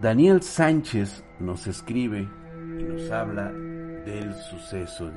[0.00, 2.28] Daniel Sánchez nos escribe
[2.78, 5.10] y nos habla del suceso.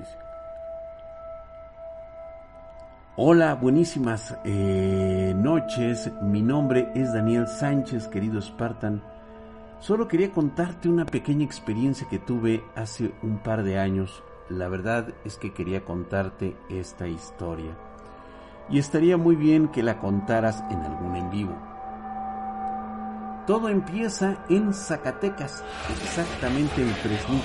[3.16, 6.12] Hola, buenísimas eh, noches.
[6.24, 9.04] Mi nombre es Daniel Sánchez, querido Spartan.
[9.80, 14.24] Solo quería contarte una pequeña experiencia que tuve hace un par de años.
[14.50, 17.78] La verdad es que quería contarte esta historia.
[18.68, 21.71] Y estaría muy bien que la contaras en algún en vivo.
[23.48, 27.44] Todo empieza en Zacatecas, exactamente en Fresnillo.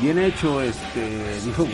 [0.00, 1.66] Bien hecho, este, dijo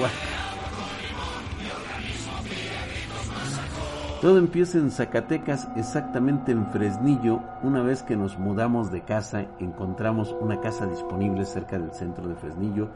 [4.21, 7.41] Todo empieza en Zacatecas, exactamente en Fresnillo.
[7.63, 12.35] Una vez que nos mudamos de casa, encontramos una casa disponible cerca del centro de
[12.35, 12.91] Fresnillo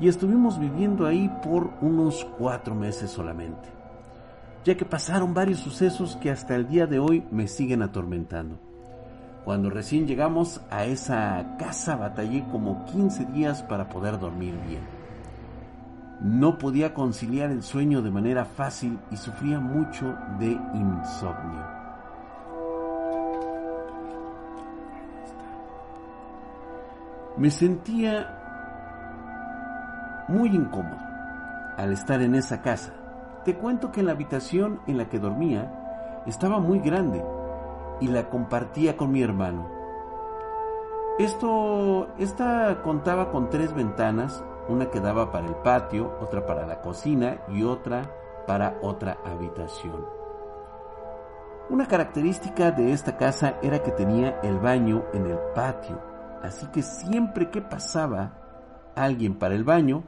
[0.00, 3.68] y estuvimos viviendo ahí por unos cuatro meses solamente,
[4.68, 8.60] ya que pasaron varios sucesos que hasta el día de hoy me siguen atormentando.
[9.42, 14.82] Cuando recién llegamos a esa casa batallé como 15 días para poder dormir bien.
[16.20, 21.64] No podía conciliar el sueño de manera fácil y sufría mucho de insomnio.
[27.38, 30.98] Me sentía muy incómodo
[31.78, 32.97] al estar en esa casa.
[33.48, 37.24] Te cuento que la habitación en la que dormía estaba muy grande
[37.98, 39.66] y la compartía con mi hermano.
[41.18, 46.82] Esto, esta contaba con tres ventanas una que daba para el patio, otra para la
[46.82, 48.12] cocina y otra
[48.46, 50.04] para otra habitación.
[51.70, 55.98] Una característica de esta casa era que tenía el baño en el patio,
[56.42, 58.32] así que siempre que pasaba
[58.94, 60.02] alguien para el baño,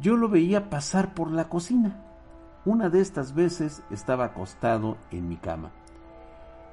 [0.00, 2.07] yo lo veía pasar por la cocina.
[2.68, 5.70] Una de estas veces estaba acostado en mi cama.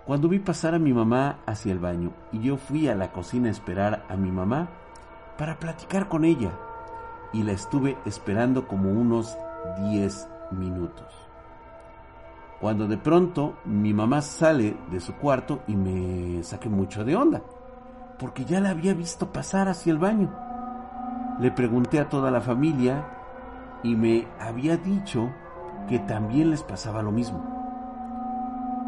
[0.06, 3.48] Cuando vi pasar a mi mamá hacia el baño y yo fui a la cocina
[3.48, 4.68] a esperar a mi mamá
[5.38, 6.52] para platicar con ella,
[7.32, 9.38] y la estuve esperando como unos
[9.89, 11.08] 10 minutos.
[12.60, 17.42] Cuando de pronto mi mamá sale de su cuarto y me saqué mucho de onda,
[18.20, 20.30] porque ya la había visto pasar hacia el baño.
[21.39, 23.05] Le pregunté a toda la familia
[23.82, 25.32] y me había dicho
[25.88, 27.44] que también les pasaba lo mismo.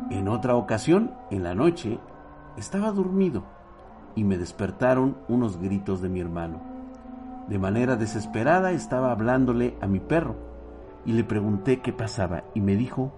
[0.09, 1.99] En otra ocasión, en la noche,
[2.57, 3.43] estaba dormido
[4.15, 6.59] y me despertaron unos gritos de mi hermano.
[7.47, 10.35] De manera desesperada estaba hablándole a mi perro
[11.05, 13.11] y le pregunté qué pasaba y me dijo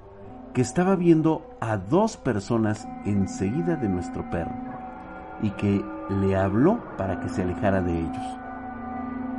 [0.53, 4.55] que estaba viendo a dos personas enseguida de nuestro perro
[5.41, 8.39] y que le habló para que se alejara de ellos.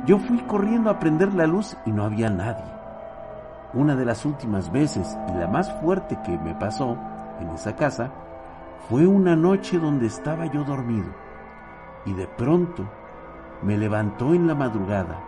[0.05, 2.70] Yo fui corriendo a prender la luz y no había nadie.
[3.73, 6.97] Una de las últimas veces y la más fuerte que me pasó
[7.39, 8.11] en esa casa
[8.89, 11.07] fue una noche donde estaba yo dormido
[12.05, 12.85] y de pronto
[13.61, 15.23] me levantó en la madrugada.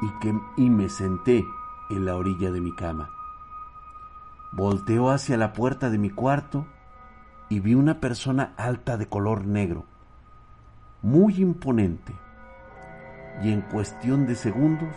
[0.00, 1.44] Y, que, y me senté
[1.90, 3.10] en la orilla de mi cama.
[4.52, 6.66] Volteó hacia la puerta de mi cuarto
[7.48, 9.84] y vi una persona alta de color negro,
[11.02, 12.12] muy imponente,
[13.42, 14.92] y en cuestión de segundos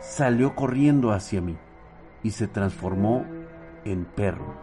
[0.00, 1.56] salió corriendo hacia mí
[2.22, 3.24] y se transformó
[3.84, 4.54] en perro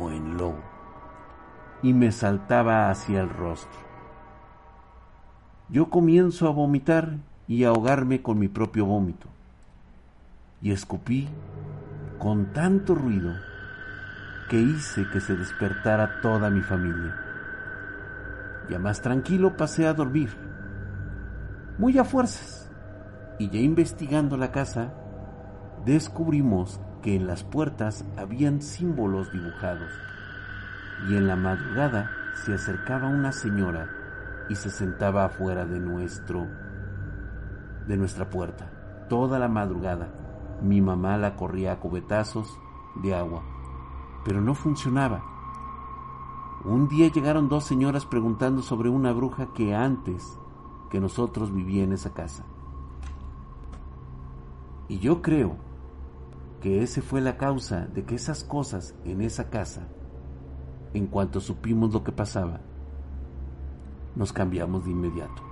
[0.00, 0.60] o en lobo,
[1.82, 3.80] y me saltaba hacia el rostro.
[5.68, 7.16] Yo comienzo a vomitar
[7.48, 9.28] y a ahogarme con mi propio vómito,
[10.62, 11.28] y escupí
[12.18, 13.34] con tanto ruido
[14.48, 17.25] que hice que se despertara toda mi familia.
[18.68, 20.30] Ya más tranquilo pasé a dormir,
[21.78, 22.70] muy a fuerzas,
[23.38, 24.92] y ya investigando la casa,
[25.84, 29.92] descubrimos que en las puertas habían símbolos dibujados
[31.08, 32.10] y en la madrugada
[32.44, 33.88] se acercaba una señora
[34.48, 36.46] y se sentaba afuera de nuestro
[37.86, 38.70] de nuestra puerta.
[39.08, 40.08] Toda la madrugada
[40.62, 42.48] mi mamá la corría a cubetazos
[43.02, 43.42] de agua,
[44.24, 45.35] pero no funcionaba.
[46.66, 50.36] Un día llegaron dos señoras preguntando sobre una bruja que antes
[50.90, 52.44] que nosotros vivía en esa casa.
[54.88, 55.54] Y yo creo
[56.60, 59.86] que ese fue la causa de que esas cosas en esa casa,
[60.92, 62.62] en cuanto supimos lo que pasaba,
[64.16, 65.42] nos cambiamos de inmediato.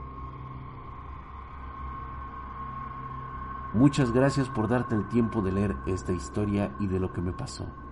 [3.73, 7.33] Muchas gracias por darte el tiempo de leer esta historia y de lo que me
[7.33, 7.84] pasó.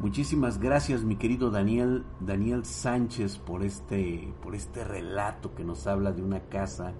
[0.00, 6.10] Muchísimas gracias mi querido Daniel, Daniel Sánchez por este, por este relato que nos habla
[6.12, 6.94] de una casa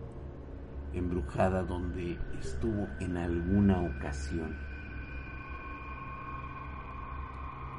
[0.92, 4.54] embrujada donde estuvo en alguna ocasión.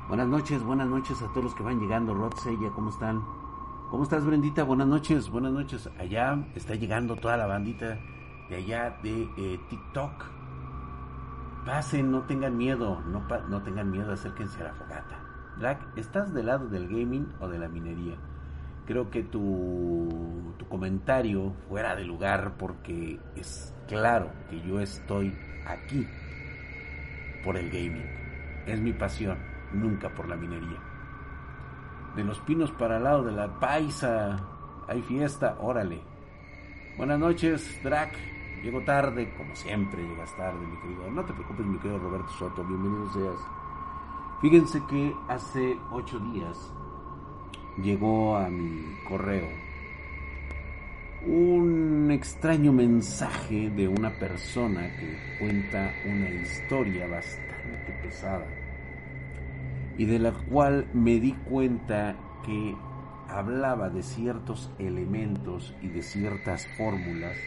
[0.08, 2.16] Buenas noches, buenas noches a todos los que van llegando.
[2.16, 3.24] Rod Sella, ¿cómo están?
[3.92, 4.64] ¿Cómo estás, Brendita?
[4.64, 5.88] Buenas noches, buenas noches.
[6.00, 8.00] Allá está llegando toda la bandita
[8.50, 10.41] de allá de eh, TikTok.
[11.66, 15.20] Pasen, no tengan miedo, no, tengan miedo, acérquense a la fogata.
[15.58, 18.16] Black, ¿estás del lado del gaming o de la minería?
[18.88, 25.38] Creo que tu, tu comentario fuera de lugar porque es claro que yo estoy
[25.68, 26.08] aquí
[27.44, 28.10] por el gaming.
[28.66, 29.38] Es mi pasión
[29.72, 30.80] nunca por la minería.
[32.16, 34.36] De los pinos para el lado de la paisa,
[34.88, 36.02] hay fiesta, órale.
[36.98, 38.14] Buenas noches, Drac.
[38.62, 41.10] Llego tarde, como siempre llegas tarde, mi querido.
[41.10, 43.40] No te preocupes, mi querido Roberto Soto, bienvenido seas.
[44.40, 46.72] Fíjense que hace ocho días
[47.82, 49.48] llegó a mi correo
[51.26, 58.46] un extraño mensaje de una persona que cuenta una historia bastante pesada
[59.98, 62.76] y de la cual me di cuenta que
[63.28, 67.38] hablaba de ciertos elementos y de ciertas fórmulas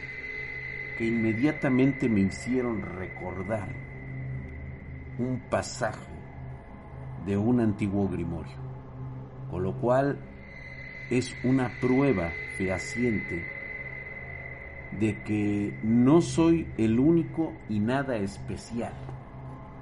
[0.97, 3.69] que inmediatamente me hicieron recordar
[5.17, 6.13] un pasaje
[7.25, 8.57] de un antiguo grimorio,
[9.49, 10.17] con lo cual
[11.09, 13.45] es una prueba fehaciente
[14.99, 18.93] de que no soy el único y nada especial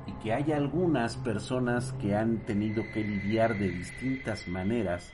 [0.07, 5.13] y que hay algunas personas que han tenido que lidiar de distintas maneras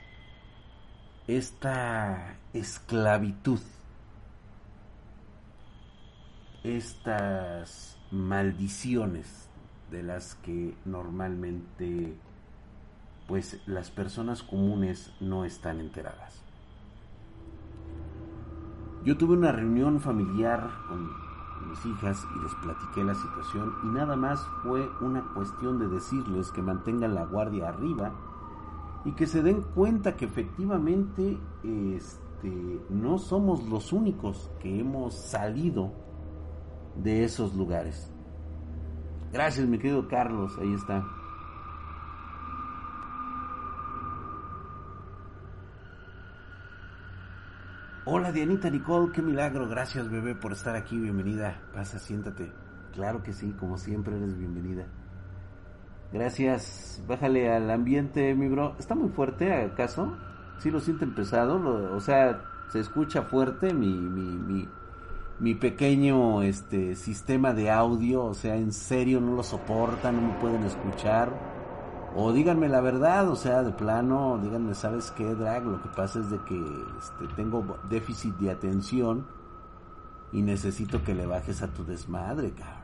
[1.26, 3.60] esta esclavitud,
[6.62, 9.48] estas maldiciones
[9.90, 12.16] de las que normalmente
[13.26, 16.42] pues las personas comunes no están enteradas.
[19.04, 21.08] Yo tuve una reunión familiar con
[21.68, 26.50] mis hijas y les platiqué la situación y nada más fue una cuestión de decirles
[26.50, 28.12] que mantengan la guardia arriba
[29.04, 35.92] y que se den cuenta que efectivamente este, no somos los únicos que hemos salido
[36.96, 38.12] de esos lugares.
[39.32, 41.04] Gracias mi querido Carlos, ahí está.
[48.06, 52.50] Hola Dianita Nicole, qué milagro, gracias bebé por estar aquí, bienvenida, pasa, siéntate.
[52.92, 54.86] Claro que sí, como siempre eres bienvenida.
[56.12, 58.74] Gracias, bájale al ambiente, mi bro.
[58.80, 60.16] ¿Está muy fuerte acaso?
[60.58, 61.94] ¿Sí lo sienten pesado?
[61.94, 64.68] o sea, ¿se escucha fuerte mi, mi, mi,
[65.40, 68.24] mi pequeño este, sistema de audio?
[68.24, 71.32] O sea, ¿en serio no lo soportan, no me pueden escuchar?
[72.14, 75.64] O díganme la verdad, o sea, de plano, díganme, ¿sabes qué, Drag?
[75.64, 76.56] Lo que pasa es de que
[76.98, 79.26] este, tengo déficit de atención
[80.32, 82.80] y necesito que le bajes a tu desmadre, cabrón.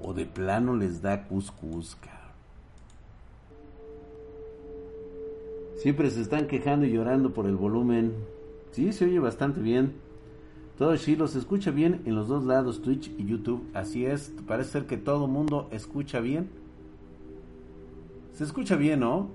[0.00, 2.14] O de plano les da cuscús, cabrón.
[5.76, 8.14] Siempre se están quejando y llorando por el volumen.
[8.74, 9.94] Sí, se oye bastante bien.
[10.76, 13.62] Todo sí los escucha bien en los dos lados, Twitch y YouTube.
[13.72, 16.50] Así es, parece ser que todo mundo escucha bien.
[18.32, 19.28] Se escucha bien, ¿no?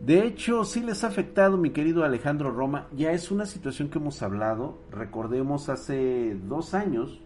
[0.00, 2.86] De hecho, sí les ha afectado, mi querido Alejandro Roma.
[2.94, 4.76] Ya es una situación que hemos hablado.
[4.90, 7.22] Recordemos hace dos años,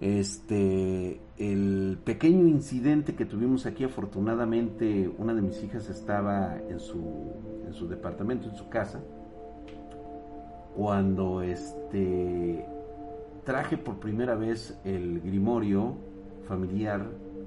[0.00, 3.84] este, el pequeño incidente que tuvimos aquí.
[3.84, 9.02] Afortunadamente, una de mis hijas estaba en su en su departamento, en su casa,
[10.74, 12.64] cuando este
[13.44, 15.94] traje por primera vez el grimorio
[16.48, 17.06] familiar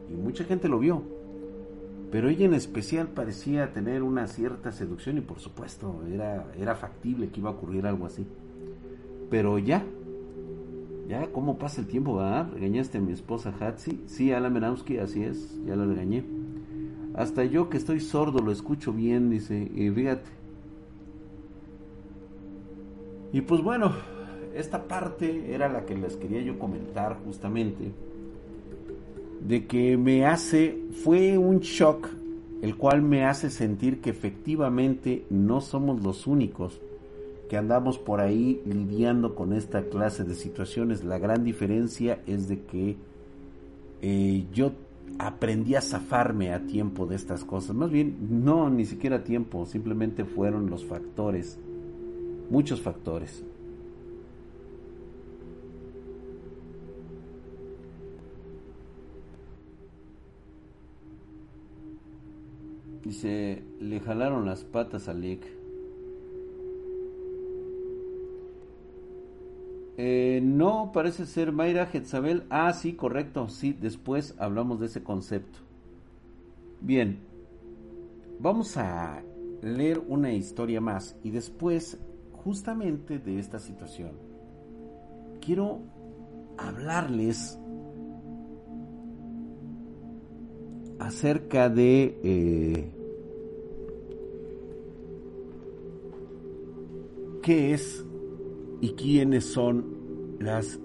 [0.10, 1.04] y mucha gente lo vio.
[2.12, 7.30] Pero ella en especial parecía tener una cierta seducción y por supuesto era, era factible
[7.30, 8.26] que iba a ocurrir algo así.
[9.30, 9.86] Pero ya,
[11.10, 12.14] ya, ¿cómo pasa el tiempo?
[12.14, 14.04] va ¿Regañaste a mi esposa Hatsi?
[14.06, 16.24] Sí, Alan Menowski, así es, ya la regañé.
[17.16, 20.30] Hasta yo que estoy sordo lo escucho bien, dice, y fíjate.
[23.34, 23.92] Y pues bueno,
[24.54, 27.92] esta parte era la que les quería yo comentar justamente.
[29.42, 32.08] De que me hace, fue un shock,
[32.62, 36.80] el cual me hace sentir que efectivamente no somos los únicos
[37.50, 41.04] que andamos por ahí lidiando con esta clase de situaciones.
[41.04, 42.96] La gran diferencia es de que
[44.02, 44.72] eh, yo
[45.18, 47.76] aprendí a zafarme a tiempo de estas cosas.
[47.76, 51.60] Más bien, no, ni siquiera a tiempo, simplemente fueron los factores,
[52.52, 53.44] muchos factores.
[63.04, 65.59] Dice, le jalaron las patas a Lick.
[70.02, 72.46] Eh, no, parece ser Mayra Jezabel.
[72.50, 73.50] Ah, sí, correcto.
[73.50, 75.60] Sí, después hablamos de ese concepto.
[76.80, 77.20] Bien,
[78.40, 79.22] vamos a
[79.62, 81.98] leer una historia más y después,
[82.32, 84.12] justamente de esta situación,
[85.42, 85.82] quiero
[86.58, 87.60] hablarles
[90.98, 92.96] acerca de eh,
[97.44, 98.06] qué es
[98.82, 99.86] y quiénes son
[100.40, 100.80] las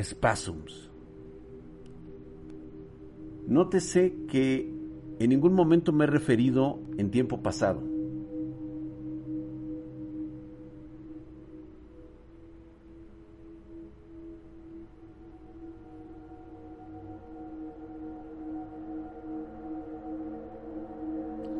[0.00, 0.90] spasms.
[3.46, 4.72] Nótese que
[5.18, 7.95] en ningún momento me he referido en tiempo pasado.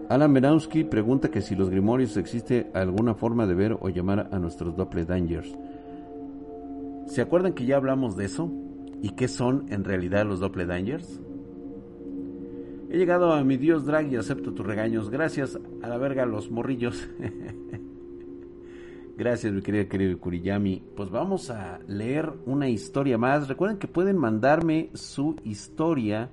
[0.09, 4.39] Alan Benowski pregunta que si los Grimorios existe alguna forma de ver o llamar a
[4.39, 5.53] nuestros Doppelgangers.
[7.07, 8.49] ¿Se acuerdan que ya hablamos de eso?
[9.03, 11.21] ¿Y qué son en realidad los Doppelgangers?
[12.89, 15.11] He llegado a mi Dios drag y acepto tus regaños.
[15.11, 17.09] Gracias a la verga los morrillos.
[19.19, 20.83] Gracias, mi querido querido Kuriyami.
[20.95, 23.49] Pues vamos a leer una historia más.
[23.49, 26.31] Recuerden que pueden mandarme su historia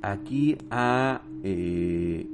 [0.00, 2.28] aquí a eh,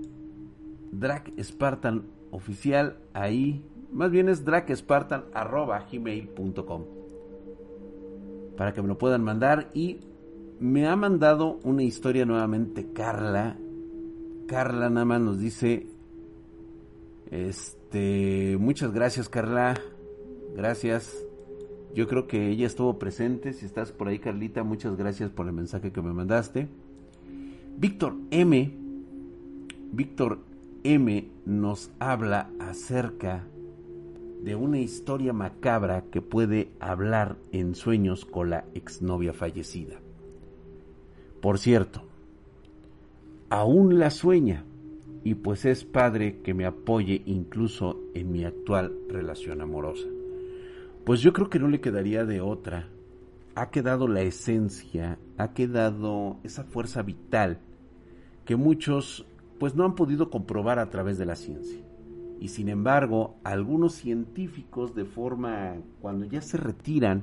[0.99, 6.85] Drag Spartan oficial ahí, más bien es dragspartan@gmail.com
[8.57, 10.01] para que me lo puedan mandar y
[10.61, 13.59] me ha mandado una historia nuevamente Carla.
[14.47, 15.89] Carla nada más nos dice
[17.31, 19.75] este, muchas gracias Carla.
[20.55, 21.27] Gracias.
[21.95, 23.53] Yo creo que ella estuvo presente.
[23.53, 26.69] Si estás por ahí, Carlita, muchas gracias por el mensaje que me mandaste.
[27.77, 28.73] Víctor M.
[29.93, 30.39] Víctor
[30.87, 33.47] M nos habla acerca
[34.43, 39.99] de una historia macabra que puede hablar en sueños con la exnovia fallecida.
[41.41, 42.03] Por cierto,
[43.49, 44.67] aún la sueña
[45.25, 50.07] y pues es padre que me apoye incluso en mi actual relación amorosa.
[51.07, 52.91] Pues yo creo que no le quedaría de otra.
[53.55, 57.59] Ha quedado la esencia, ha quedado esa fuerza vital
[58.45, 59.25] que muchos
[59.59, 61.81] pues no han podido comprobar a través de la ciencia.
[62.41, 67.23] Y sin embargo, algunos científicos de forma, cuando ya se retiran,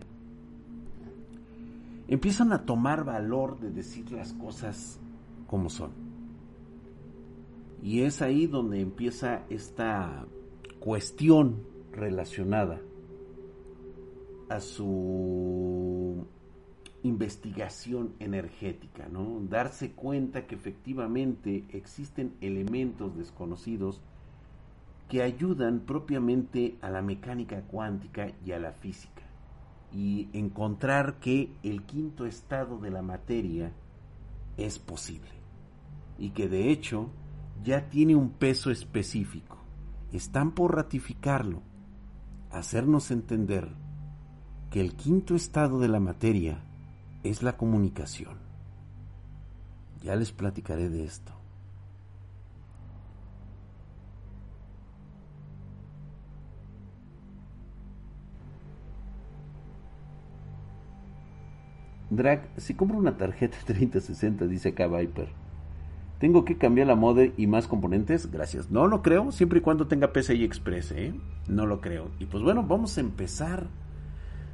[2.07, 4.99] empiezan a tomar valor de decir las cosas
[5.47, 5.91] como son.
[7.83, 10.25] Y es ahí donde empieza esta
[10.79, 12.79] cuestión relacionada
[14.49, 16.25] a su
[17.03, 19.39] investigación energética, ¿no?
[19.49, 24.01] Darse cuenta que efectivamente existen elementos desconocidos
[25.09, 29.23] que ayudan propiamente a la mecánica cuántica y a la física.
[29.91, 33.73] Y encontrar que el quinto estado de la materia
[34.57, 35.31] es posible.
[36.17, 37.09] Y que de hecho
[37.63, 39.57] ya tiene un peso específico.
[40.13, 41.61] Están por ratificarlo,
[42.51, 43.69] hacernos entender
[44.69, 46.63] que el quinto estado de la materia
[47.23, 48.37] es la comunicación.
[50.01, 51.33] Ya les platicaré de esto.
[62.11, 65.29] Drag, si compro una tarjeta 3060, dice acá Viper,
[66.19, 68.29] ¿tengo que cambiar la mode y más componentes?
[68.29, 68.69] Gracias.
[68.69, 71.13] No lo creo, siempre y cuando tenga PCI Express, ¿eh?
[71.47, 72.11] No lo creo.
[72.19, 73.67] Y pues bueno, vamos a empezar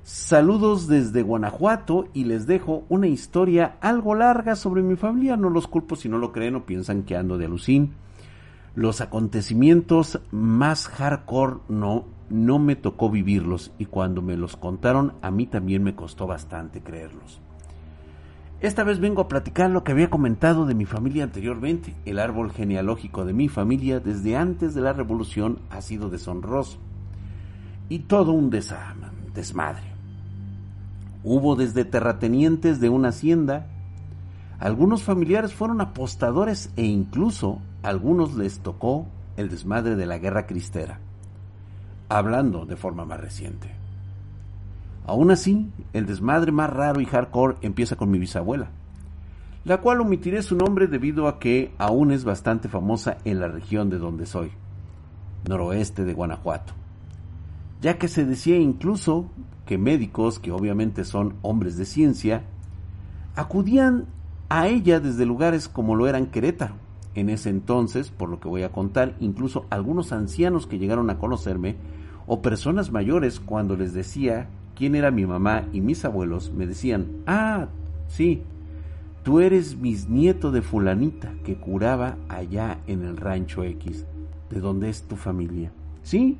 [0.08, 5.36] Saludos desde Guanajuato y les dejo una historia algo larga sobre mi familia.
[5.36, 7.92] No los culpo si no lo creen o piensan que ando de alucín.
[8.74, 15.30] Los acontecimientos más hardcore no, no me tocó vivirlos y cuando me los contaron a
[15.30, 17.42] mí también me costó bastante creerlos.
[18.62, 21.94] Esta vez vengo a platicar lo que había comentado de mi familia anteriormente.
[22.06, 26.78] El árbol genealógico de mi familia desde antes de la revolución ha sido deshonroso
[27.90, 29.97] y todo un desmadre.
[31.24, 33.68] Hubo desde terratenientes de una hacienda,
[34.60, 40.48] algunos familiares fueron apostadores e incluso a algunos les tocó el desmadre de la guerra
[40.48, 41.00] cristera,
[42.10, 43.72] hablando de forma más reciente.
[45.06, 48.70] Aún así, el desmadre más raro y hardcore empieza con mi bisabuela,
[49.64, 53.90] la cual omitiré su nombre debido a que aún es bastante famosa en la región
[53.90, 54.52] de donde soy,
[55.48, 56.74] noroeste de Guanajuato,
[57.82, 59.30] ya que se decía incluso
[59.66, 62.44] que médicos, que obviamente son hombres de ciencia,
[63.36, 64.06] acudían
[64.50, 66.76] a ella desde lugares como lo eran Querétaro,
[67.16, 71.18] en ese entonces, por lo que voy a contar, incluso algunos ancianos que llegaron a
[71.18, 71.76] conocerme,
[72.28, 77.08] o personas mayores, cuando les decía quién era mi mamá y mis abuelos, me decían,
[77.26, 77.68] ah,
[78.08, 78.44] sí,
[79.24, 84.06] tú eres bisnieto de fulanita que curaba allá en el rancho X,
[84.50, 85.72] de donde es tu familia.
[86.04, 86.38] Sí,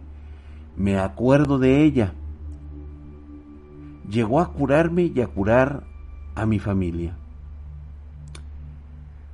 [0.78, 2.14] me acuerdo de ella.
[4.08, 5.84] Llegó a curarme y a curar
[6.36, 7.18] a mi familia.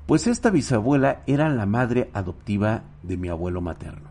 [0.07, 4.09] Pues esta bisabuela era la madre adoptiva de mi abuelo materno.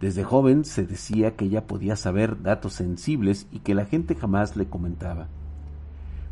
[0.00, 4.54] Desde joven se decía que ella podía saber datos sensibles y que la gente jamás
[4.56, 5.28] le comentaba.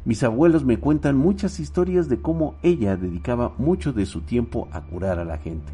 [0.04, 4.82] Mis abuelos me cuentan muchas historias de cómo ella dedicaba mucho de su tiempo a
[4.82, 5.72] curar a la gente.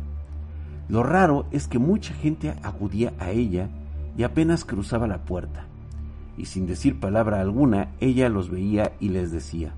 [0.89, 3.69] Lo raro es que mucha gente acudía a ella
[4.17, 5.67] y apenas cruzaba la puerta.
[6.37, 9.75] Y sin decir palabra alguna, ella los veía y les decía,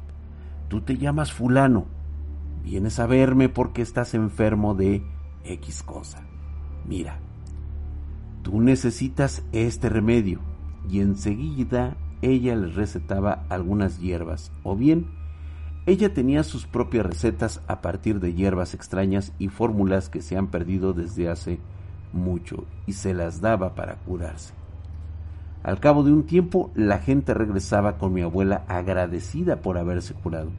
[0.68, 1.86] Tú te llamas fulano,
[2.62, 5.02] vienes a verme porque estás enfermo de
[5.44, 6.22] X cosa.
[6.86, 7.18] Mira,
[8.42, 10.40] tú necesitas este remedio
[10.88, 15.06] y enseguida ella les recetaba algunas hierbas o bien
[15.86, 20.48] ella tenía sus propias recetas a partir de hierbas extrañas y fórmulas que se han
[20.48, 21.60] perdido desde hace
[22.12, 24.54] mucho y se las daba para curarse.
[25.62, 30.50] Al cabo de un tiempo la gente regresaba con mi abuela agradecida por haberse curado.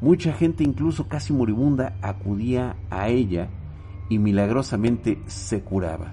[0.00, 3.48] Mucha gente, incluso casi moribunda, acudía a ella
[4.08, 6.12] y milagrosamente se curaba.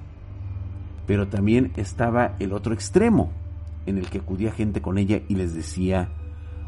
[1.06, 3.32] Pero también estaba el otro extremo,
[3.86, 6.10] en el que acudía gente con ella y les decía,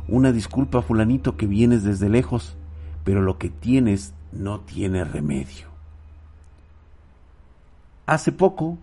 [0.08, 2.58] una disculpa fulanito que vienes desde lejos,
[3.04, 5.69] pero lo que tienes no tiene remedio.
[8.10, 8.80] Hace poco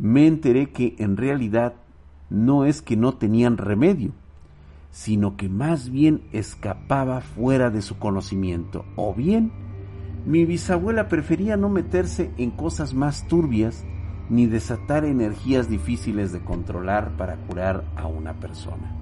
[0.00, 1.74] me enteré que en realidad
[2.30, 4.10] no es que no tenían remedio,
[4.90, 9.52] sino que más bien escapaba fuera de su conocimiento, o bien
[10.26, 13.84] mi bisabuela prefería no meterse en cosas más turbias
[14.30, 18.96] ni desatar energías difíciles de controlar para curar a una persona.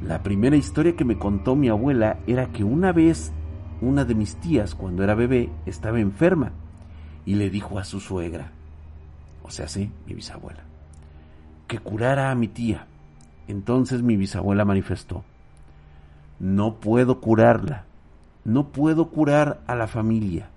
[0.00, 3.32] La primera historia que me contó mi abuela era que una vez
[3.80, 6.52] una de mis tías, cuando era bebé, estaba enferma
[7.30, 8.50] y le dijo a su suegra,
[9.44, 10.64] o sea, sí, mi bisabuela,
[11.68, 12.88] que curara a mi tía.
[13.46, 15.22] Entonces mi bisabuela manifestó,
[16.40, 17.84] no puedo curarla,
[18.44, 20.48] no puedo curar a la familia.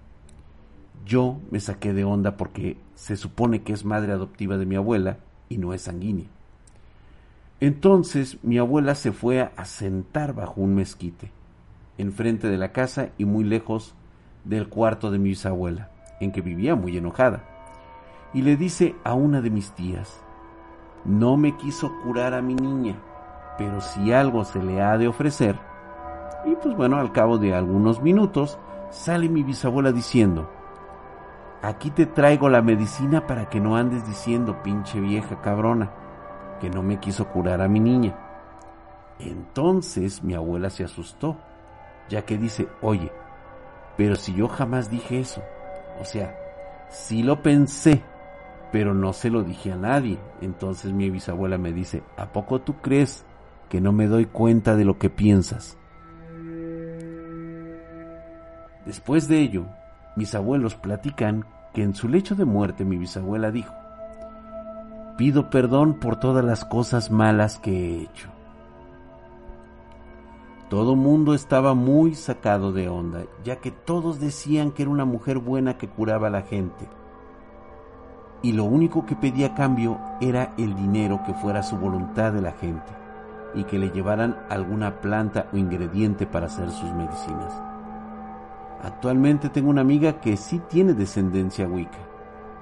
[1.05, 5.19] Yo me saqué de onda porque se supone que es madre adoptiva de mi abuela
[5.49, 6.25] y no es sanguínea.
[7.59, 11.29] Entonces mi abuela se fue a sentar bajo un mezquite,
[11.99, 13.93] enfrente de la casa y muy lejos
[14.43, 15.92] del cuarto de mi bisabuela,
[16.23, 17.43] en que vivía muy enojada,
[18.33, 20.23] y le dice a una de mis tías,
[21.05, 22.95] no me quiso curar a mi niña,
[23.57, 25.59] pero si algo se le ha de ofrecer.
[26.45, 28.57] Y pues bueno, al cabo de algunos minutos
[28.89, 30.49] sale mi bisabuela diciendo,
[31.61, 35.91] aquí te traigo la medicina para que no andes diciendo, pinche vieja cabrona,
[36.59, 38.15] que no me quiso curar a mi niña.
[39.19, 41.37] Entonces mi abuela se asustó,
[42.09, 43.11] ya que dice, oye,
[43.97, 45.41] pero si yo jamás dije eso,
[45.99, 46.35] o sea,
[46.89, 48.01] sí lo pensé,
[48.71, 50.17] pero no se lo dije a nadie.
[50.41, 53.25] Entonces mi bisabuela me dice, ¿a poco tú crees
[53.69, 55.77] que no me doy cuenta de lo que piensas?
[58.85, 59.65] Después de ello,
[60.15, 63.73] mis abuelos platican que en su lecho de muerte mi bisabuela dijo,
[65.17, 68.32] pido perdón por todas las cosas malas que he hecho.
[70.73, 75.37] Todo mundo estaba muy sacado de onda, ya que todos decían que era una mujer
[75.37, 76.87] buena que curaba a la gente
[78.41, 82.53] y lo único que pedía cambio era el dinero que fuera su voluntad de la
[82.53, 82.91] gente
[83.53, 87.53] y que le llevaran alguna planta o ingrediente para hacer sus medicinas.
[88.81, 91.99] Actualmente tengo una amiga que sí tiene descendencia wicca.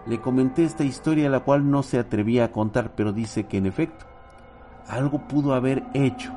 [0.06, 3.68] Le comenté esta historia la cual no se atrevía a contar, pero dice que en
[3.68, 4.06] efecto,
[4.90, 6.34] algo pudo haber hecho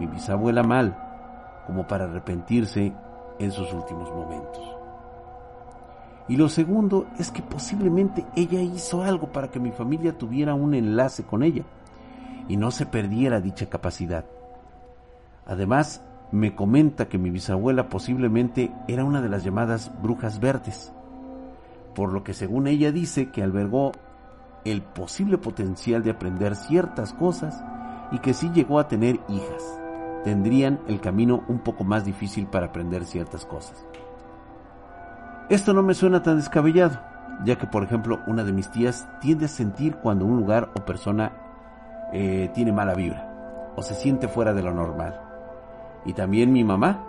[0.00, 1.10] mi bisabuela mal
[1.66, 2.92] como para arrepentirse
[3.38, 4.62] en sus últimos momentos.
[6.28, 10.74] Y lo segundo es que posiblemente ella hizo algo para que mi familia tuviera un
[10.74, 11.64] enlace con ella
[12.48, 14.24] y no se perdiera dicha capacidad.
[15.46, 20.92] Además, me comenta que mi bisabuela posiblemente era una de las llamadas brujas verdes,
[21.94, 23.92] por lo que según ella dice que albergó
[24.64, 27.62] el posible potencial de aprender ciertas cosas
[28.12, 29.81] y que si llegó a tener hijas.
[30.24, 33.84] Tendrían el camino un poco más difícil para aprender ciertas cosas.
[35.48, 37.00] Esto no me suena tan descabellado,
[37.44, 40.84] ya que por ejemplo una de mis tías tiende a sentir cuando un lugar o
[40.84, 41.32] persona
[42.12, 45.20] eh, tiene mala vibra o se siente fuera de lo normal.
[46.04, 47.04] Y también mi mamá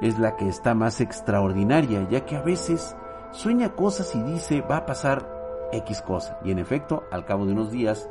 [0.00, 2.96] es la que está más extraordinaria, ya que a veces
[3.30, 5.26] sueña cosas y dice va a pasar
[5.72, 8.08] X cosa, y en efecto, al cabo de unos días,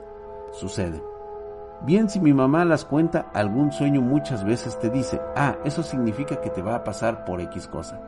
[0.52, 1.11] sucede.
[1.84, 6.40] Bien, si mi mamá las cuenta, algún sueño muchas veces te dice, ah, eso significa
[6.40, 8.00] que te va a pasar por X cosa.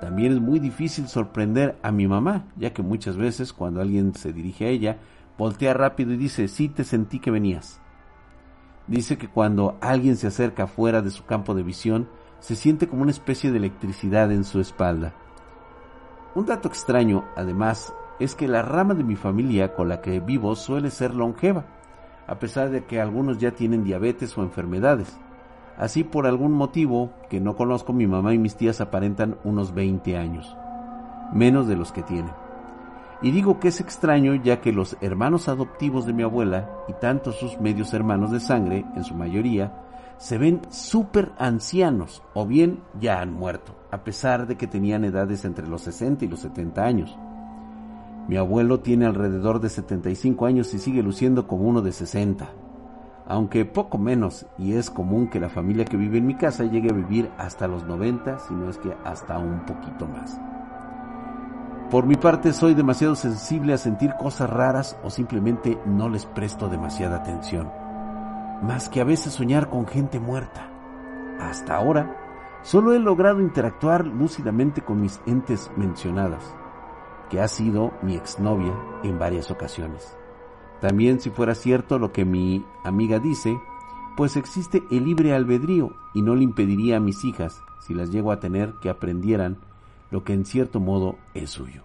[0.00, 4.32] También es muy difícil sorprender a mi mamá, ya que muchas veces cuando alguien se
[4.32, 4.98] dirige a ella,
[5.36, 7.80] voltea rápido y dice, sí te sentí que venías.
[8.86, 12.08] Dice que cuando alguien se acerca fuera de su campo de visión,
[12.38, 15.14] se siente como una especie de electricidad en su espalda.
[16.36, 20.54] Un dato extraño, además, es que la rama de mi familia con la que vivo
[20.54, 21.64] suele ser longeva,
[22.26, 25.16] a pesar de que algunos ya tienen diabetes o enfermedades.
[25.78, 30.16] Así por algún motivo que no conozco, mi mamá y mis tías aparentan unos 20
[30.16, 30.56] años,
[31.32, 32.32] menos de los que tienen.
[33.22, 37.32] Y digo que es extraño ya que los hermanos adoptivos de mi abuela y tanto
[37.32, 39.72] sus medios hermanos de sangre, en su mayoría,
[40.18, 45.44] se ven súper ancianos o bien ya han muerto, a pesar de que tenían edades
[45.44, 47.18] entre los 60 y los 70 años.
[48.28, 52.48] Mi abuelo tiene alrededor de 75 años y sigue luciendo como uno de 60,
[53.24, 56.90] aunque poco menos, y es común que la familia que vive en mi casa llegue
[56.90, 60.40] a vivir hasta los 90, si no es que hasta un poquito más.
[61.88, 66.68] Por mi parte soy demasiado sensible a sentir cosas raras o simplemente no les presto
[66.68, 67.70] demasiada atención,
[68.60, 70.68] más que a veces soñar con gente muerta.
[71.38, 72.16] Hasta ahora,
[72.62, 76.56] solo he logrado interactuar lúcidamente con mis entes mencionadas
[77.30, 80.16] que ha sido mi exnovia en varias ocasiones.
[80.80, 83.58] También si fuera cierto lo que mi amiga dice,
[84.16, 88.32] pues existe el libre albedrío y no le impediría a mis hijas, si las llego
[88.32, 89.58] a tener, que aprendieran
[90.10, 91.82] lo que en cierto modo es suyo.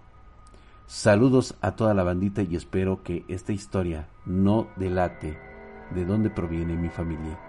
[0.88, 5.38] Saludos a toda la bandita y espero que esta historia no delate
[5.96, 7.40] de dónde proviene mi familia,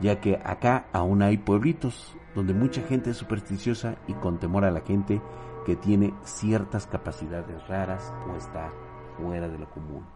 [0.00, 4.70] ya que acá aún hay pueblitos donde mucha gente es supersticiosa y con temor a
[4.70, 5.22] la gente
[5.66, 8.72] que tiene ciertas capacidades raras o está
[9.16, 10.06] fuera de lo común.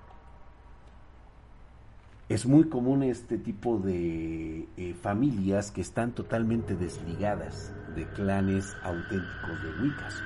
[2.29, 9.63] Es muy común este tipo de eh, familias que están totalmente desligadas de clanes auténticos
[9.65, 10.23] de Wiccas.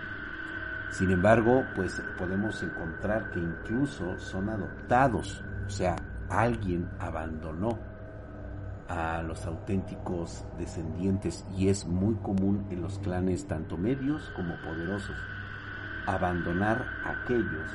[0.91, 5.97] Sin embargo, pues podemos encontrar que incluso son adoptados, o sea,
[6.29, 7.79] alguien abandonó
[8.89, 15.17] a los auténticos descendientes y es muy común en los clanes tanto medios como poderosos
[16.07, 17.71] abandonar a aquellos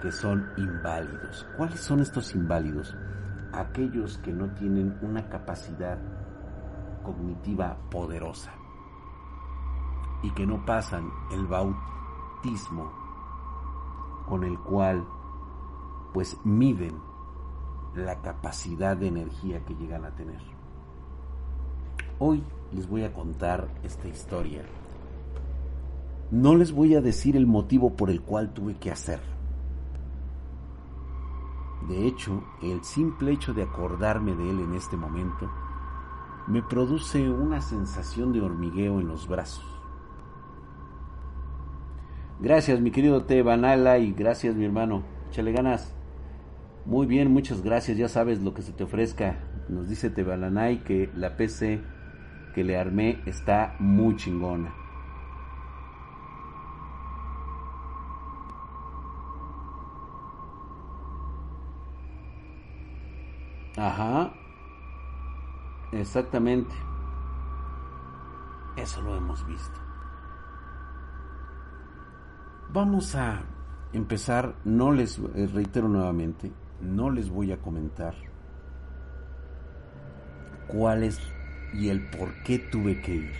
[0.00, 1.46] que son inválidos.
[1.56, 2.96] ¿Cuáles son estos inválidos?
[3.52, 5.98] Aquellos que no tienen una capacidad
[7.02, 8.52] cognitiva poderosa
[10.22, 12.92] y que no pasan el bautismo
[14.26, 15.04] con el cual
[16.14, 17.11] pues miden
[17.94, 20.40] la capacidad de energía que llegan a tener.
[22.18, 24.62] Hoy les voy a contar esta historia.
[26.30, 29.20] No les voy a decir el motivo por el cual tuve que hacer.
[31.88, 35.50] De hecho, el simple hecho de acordarme de él en este momento
[36.46, 39.64] me produce una sensación de hormigueo en los brazos.
[42.40, 45.02] Gracias, mi querido Tebanala, y gracias, mi hermano.
[45.30, 45.94] Échale ganas.
[46.84, 47.96] Muy bien, muchas gracias.
[47.96, 49.36] Ya sabes lo que se te ofrezca.
[49.68, 51.80] Nos dice Tebalanay que la PC
[52.54, 54.74] que le armé está muy chingona.
[63.76, 64.32] Ajá.
[65.92, 66.74] Exactamente.
[68.76, 69.80] Eso lo hemos visto.
[72.72, 73.42] Vamos a
[73.92, 76.50] empezar, no les eh, reitero nuevamente,
[76.82, 78.14] no les voy a comentar
[80.66, 81.20] cuál es
[81.72, 83.32] y el por qué tuve que ir.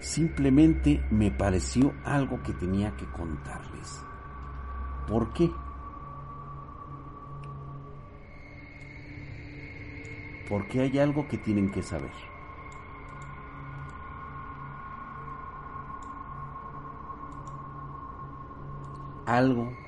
[0.00, 4.04] Simplemente me pareció algo que tenía que contarles.
[5.06, 5.50] ¿Por qué?
[10.48, 12.12] Porque hay algo que tienen que saber.
[19.26, 19.81] Algo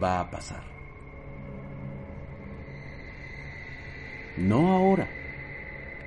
[0.00, 0.62] va a pasar.
[4.36, 5.08] No ahora,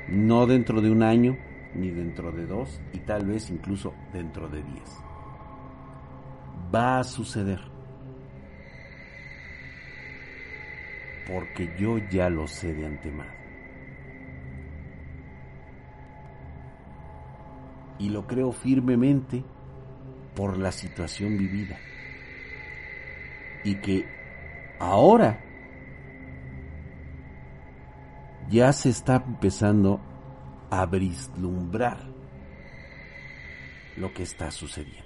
[0.08, 1.38] no dentro de un año,
[1.76, 4.98] ni dentro de dos, y tal vez incluso dentro de diez.
[6.74, 7.60] Va a suceder.
[11.28, 13.34] Porque yo ya lo sé de antemano.
[17.98, 19.44] Y lo creo firmemente
[20.36, 21.78] por la situación vivida
[23.66, 24.06] y que
[24.80, 25.42] ahora
[28.50, 30.00] ya se está empezando
[30.70, 31.98] a vislumbrar
[33.98, 35.04] lo que está sucediendo.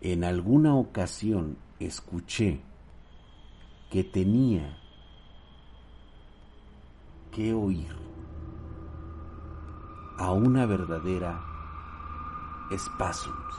[0.00, 2.60] En alguna ocasión escuché
[3.88, 4.76] que tenía
[7.30, 8.11] que oír
[10.22, 11.42] a una verdadera
[12.70, 13.54] espasmos.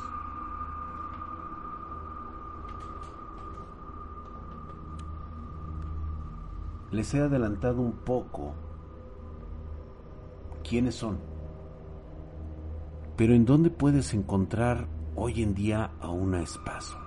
[6.91, 8.53] Les he adelantado un poco
[10.63, 11.19] quiénes son,
[13.17, 17.02] pero ¿en dónde puedes encontrar hoy en día a una espasmos?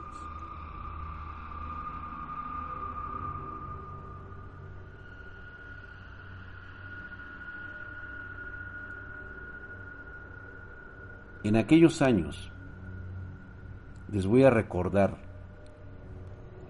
[11.47, 12.51] En aquellos años,
[14.11, 15.17] les voy a recordar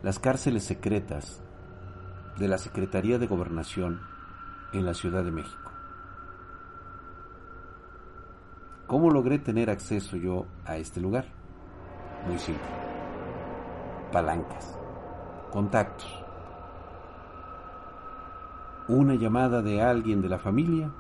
[0.03, 1.43] las cárceles secretas
[2.39, 4.03] de la Secretaría de Gobernación
[4.75, 5.73] en la Ciudad de México.
[8.87, 11.25] ¿Cómo logré tener acceso yo a este lugar?
[12.29, 12.69] Muy simple.
[14.13, 14.79] Palancas,
[15.53, 16.23] contactos,
[18.89, 20.93] una llamada de alguien de la familia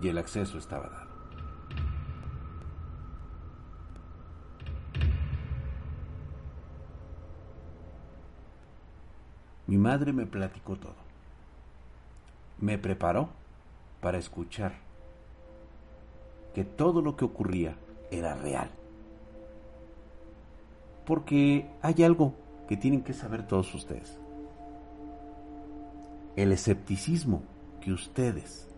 [0.00, 1.09] y el acceso estaba dado.
[9.80, 10.94] Madre me platicó todo.
[12.58, 13.30] Me preparó
[14.00, 14.74] para escuchar
[16.54, 17.74] que todo lo que ocurría
[18.10, 18.70] era real.
[21.06, 22.34] Porque hay algo
[22.68, 24.16] que tienen que saber todos ustedes.
[26.36, 27.42] El escepticismo
[27.80, 28.68] que ustedes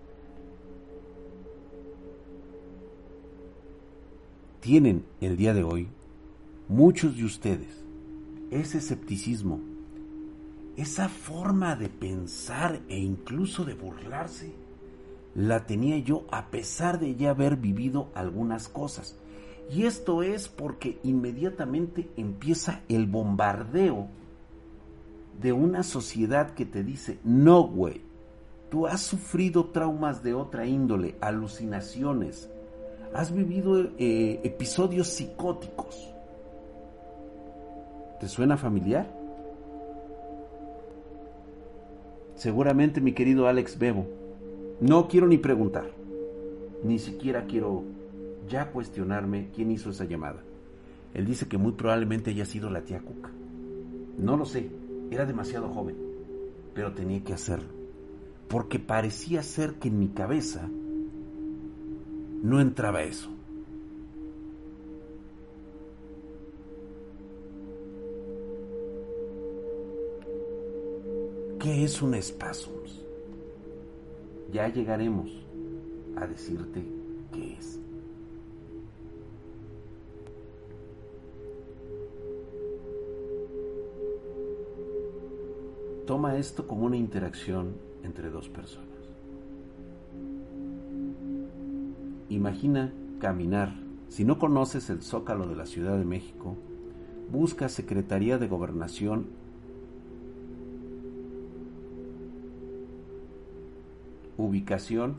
[4.61, 5.89] tienen el día de hoy,
[6.69, 7.83] muchos de ustedes,
[8.51, 9.72] ese escepticismo
[10.77, 14.53] esa forma de pensar e incluso de burlarse,
[15.35, 19.17] la tenía yo a pesar de ya haber vivido algunas cosas.
[19.71, 24.09] Y esto es porque inmediatamente empieza el bombardeo
[25.41, 28.03] de una sociedad que te dice, no, güey,
[28.71, 32.51] tú has sufrido traumas de otra índole, alucinaciones,
[33.15, 36.13] has vivido eh, episodios psicóticos.
[38.21, 39.22] ¿Te suena familiar?
[42.43, 44.05] Seguramente mi querido Alex Bebo.
[44.81, 45.93] No quiero ni preguntar.
[46.83, 47.85] Ni siquiera quiero
[48.49, 50.43] ya cuestionarme quién hizo esa llamada.
[51.15, 53.31] Él dice que muy probablemente haya sido la tía Cuca.
[54.19, 54.71] No lo sé,
[55.13, 55.95] era demasiado joven,
[56.75, 57.69] pero tenía que hacerlo,
[58.49, 60.69] porque parecía ser que en mi cabeza
[62.43, 63.31] no entraba eso.
[71.63, 73.01] ¿Qué es un espasmos?
[74.53, 75.31] Ya llegaremos
[76.17, 76.85] a decirte
[77.33, 77.79] qué es.
[86.05, 88.89] Toma esto como una interacción entre dos personas.
[92.29, 93.73] Imagina caminar.
[94.09, 96.57] Si no conoces el zócalo de la Ciudad de México,
[97.31, 99.42] busca Secretaría de Gobernación
[104.45, 105.17] ubicación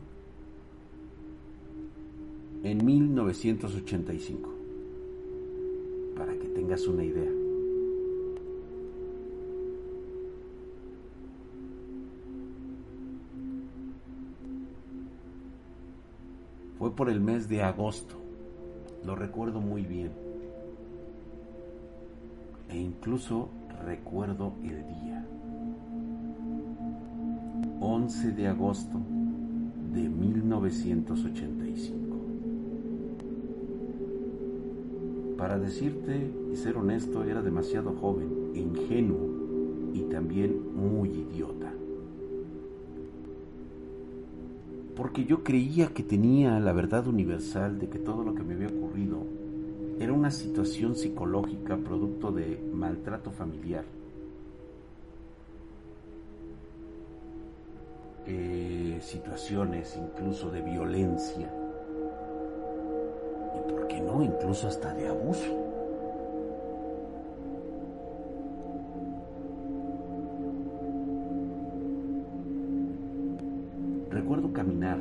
[2.62, 4.50] en 1985,
[6.16, 7.30] para que tengas una idea.
[16.78, 18.16] Fue por el mes de agosto,
[19.04, 20.10] lo recuerdo muy bien.
[22.70, 23.48] E incluso
[23.84, 25.26] recuerdo el día.
[27.80, 28.98] 11 de agosto
[29.94, 32.16] de 1985.
[35.38, 41.72] Para decirte y ser honesto, era demasiado joven, ingenuo y también muy idiota.
[44.96, 48.68] Porque yo creía que tenía la verdad universal de que todo lo que me había
[48.68, 49.18] ocurrido
[50.00, 53.84] era una situación psicológica producto de maltrato familiar
[59.04, 61.48] situaciones incluso de violencia
[63.54, 65.60] y, ¿por qué no?, incluso hasta de abuso.
[74.10, 74.98] Recuerdo caminar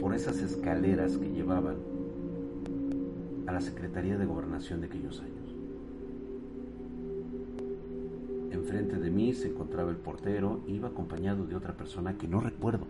[0.00, 1.76] por esas escaleras que llevaban
[3.46, 5.54] a la Secretaría de Gobernación de aquellos años.
[8.56, 12.86] Enfrente de mí se encontraba el portero, iba acompañado de otra persona que no recuerdo.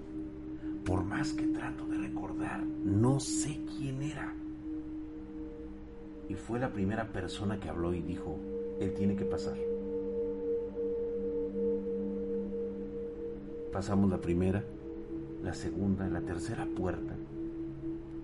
[0.84, 4.32] Por más que trato de recordar, no sé quién era.
[6.28, 8.38] Y fue la primera persona que habló y dijo,
[8.78, 9.56] él tiene que pasar.
[13.72, 14.62] Pasamos la primera,
[15.42, 17.14] la segunda, la tercera puerta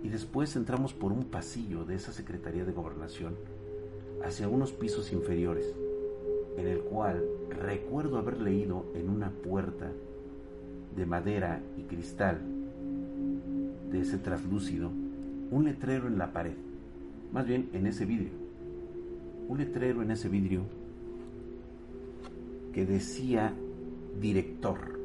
[0.04, 3.34] y después entramos por un pasillo de esa Secretaría de Gobernación
[4.24, 5.74] hacia unos pisos inferiores,
[6.56, 9.90] en el cual recuerdo haber leído en una puerta
[10.96, 12.40] de madera y cristal
[13.90, 14.90] de ese traslúcido
[15.50, 16.54] un letrero en la pared,
[17.32, 18.30] más bien en ese vidrio,
[19.48, 20.62] un letrero en ese vidrio
[22.72, 23.52] que decía
[24.20, 24.98] director,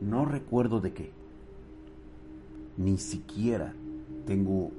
[0.00, 1.10] no recuerdo de qué,
[2.76, 3.72] ni siquiera
[4.26, 4.70] tengo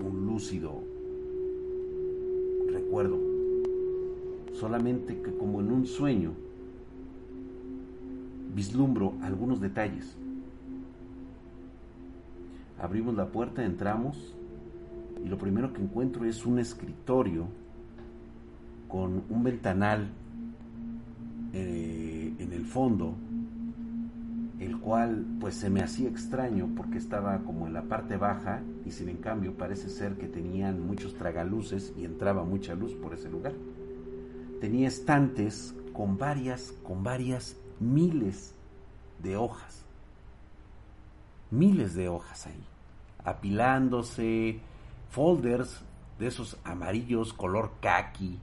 [0.00, 0.94] un lúcido
[2.74, 3.18] recuerdo,
[4.54, 6.32] solamente que como en un sueño
[8.54, 10.16] vislumbro algunos detalles.
[12.80, 14.34] Abrimos la puerta, entramos
[15.24, 17.46] y lo primero que encuentro es un escritorio
[18.88, 20.08] con un ventanal
[21.52, 23.14] eh, en el fondo
[24.60, 28.92] el cual pues se me hacía extraño porque estaba como en la parte baja y
[28.92, 33.30] sin en cambio parece ser que tenían muchos tragaluces y entraba mucha luz por ese
[33.30, 33.52] lugar.
[34.64, 38.54] Tenía estantes con varias, con varias miles
[39.18, 39.84] de hojas.
[41.50, 42.64] Miles de hojas ahí,
[43.22, 44.60] apilándose,
[45.10, 45.82] folders
[46.18, 48.38] de esos amarillos color kaki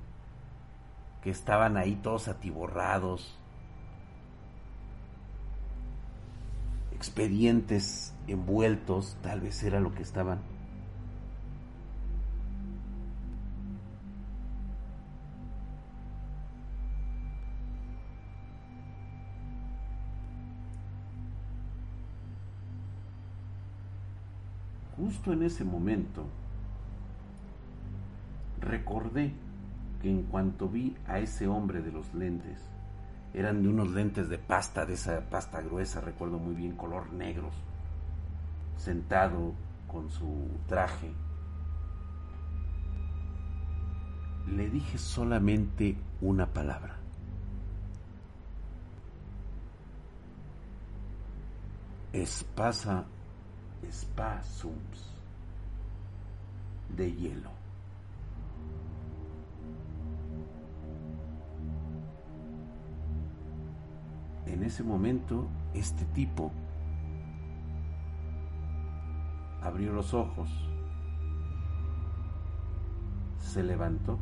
[1.23, 3.35] que estaban ahí todos atiborrados
[6.91, 10.50] expedientes envueltos, tal vez era lo que estaban.
[24.97, 26.25] Justo en ese momento,
[28.59, 29.33] recordé
[30.01, 32.59] que en cuanto vi a ese hombre de los lentes,
[33.33, 37.53] eran de unos lentes de pasta, de esa pasta gruesa, recuerdo muy bien, color negros,
[38.75, 39.53] sentado
[39.87, 41.11] con su traje.
[44.47, 46.97] Le dije solamente una palabra.
[52.11, 53.05] Espasa
[53.89, 55.15] spasums
[56.95, 57.61] de hielo.
[64.61, 66.51] en ese momento este tipo
[69.61, 70.49] abrió los ojos,
[73.39, 74.17] se levantó,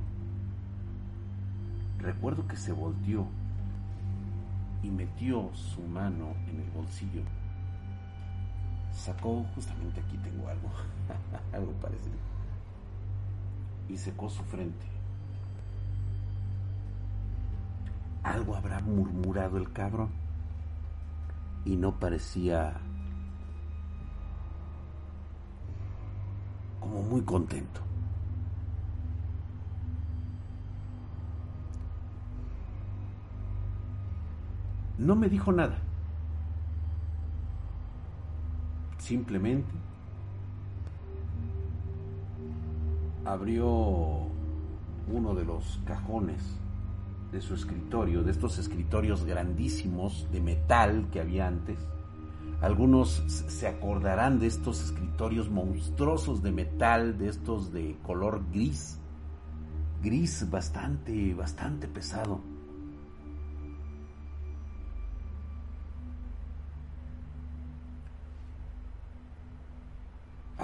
[1.98, 3.26] recuerdo que se volteó
[4.84, 7.24] y metió su mano en el bolsillo.
[9.00, 10.70] Sacó, justamente aquí tengo algo,
[11.54, 12.18] algo parecido,
[13.88, 14.86] y secó su frente.
[18.24, 20.10] Algo habrá murmurado el cabrón
[21.64, 22.74] y no parecía
[26.82, 27.80] como muy contento.
[34.98, 35.89] No me dijo nada.
[39.10, 39.72] Simplemente
[43.26, 44.28] abrió
[45.12, 46.44] uno de los cajones
[47.32, 51.80] de su escritorio, de estos escritorios grandísimos de metal que había antes.
[52.62, 59.00] Algunos se acordarán de estos escritorios monstruosos de metal, de estos de color gris,
[60.04, 62.42] gris bastante, bastante pesado.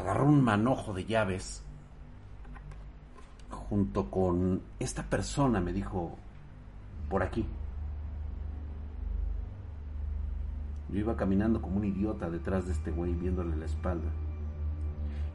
[0.06, 1.63] Agarró un manojo de llaves
[3.50, 6.15] junto con esta persona, me dijo,
[7.10, 7.44] por aquí.
[10.90, 14.12] Yo iba caminando como un idiota detrás de este güey viéndole la espalda.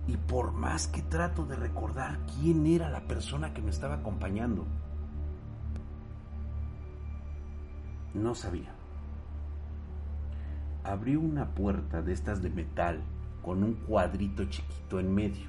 [0.07, 4.66] Y por más que trato de recordar quién era la persona que me estaba acompañando,
[8.14, 8.72] no sabía.
[10.84, 13.03] Abrió una puerta de estas de metal
[13.43, 15.49] con un cuadrito chiquito en medio,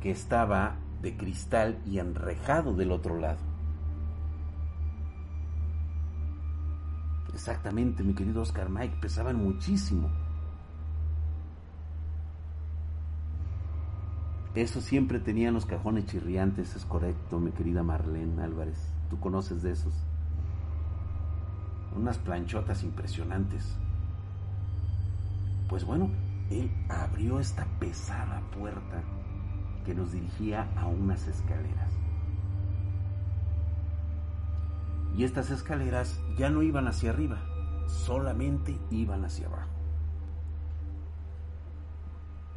[0.00, 3.40] que estaba de cristal y enrejado del otro lado.
[7.34, 10.10] Exactamente, mi querido Oscar Mike, pesaban muchísimo.
[14.54, 18.92] Eso siempre tenían los cajones chirriantes, es correcto, mi querida Marlene Álvarez.
[19.08, 19.94] Tú conoces de esos.
[21.96, 23.76] Unas planchotas impresionantes.
[25.68, 26.10] Pues bueno,
[26.50, 29.02] él abrió esta pesada puerta
[29.84, 31.92] que nos dirigía a unas escaleras.
[35.16, 37.38] Y estas escaleras ya no iban hacia arriba,
[37.86, 39.68] solamente iban hacia abajo.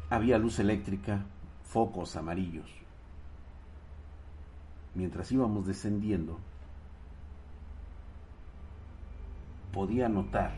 [0.08, 1.24] Había luz eléctrica,
[1.64, 2.70] focos amarillos.
[4.94, 6.38] Mientras íbamos descendiendo,
[9.72, 10.54] podía notar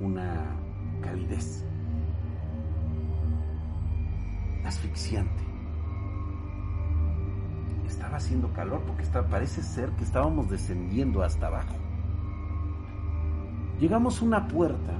[0.00, 0.61] una
[1.02, 1.64] calidez
[4.64, 5.42] asfixiante.
[7.86, 11.76] Estaba haciendo calor porque parece ser que estábamos descendiendo hasta abajo.
[13.78, 14.92] Llegamos a una puerta,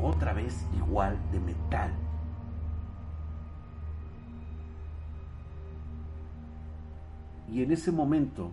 [0.00, 1.92] otra vez igual de metal.
[7.50, 8.50] Y en ese momento,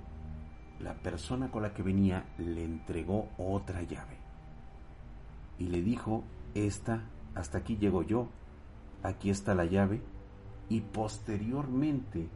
[0.79, 4.17] la persona con la que venía le entregó otra llave.
[5.57, 7.01] Y le dijo, esta,
[7.35, 8.27] hasta aquí llego yo,
[9.03, 10.01] aquí está la llave,
[10.69, 12.29] y posteriormente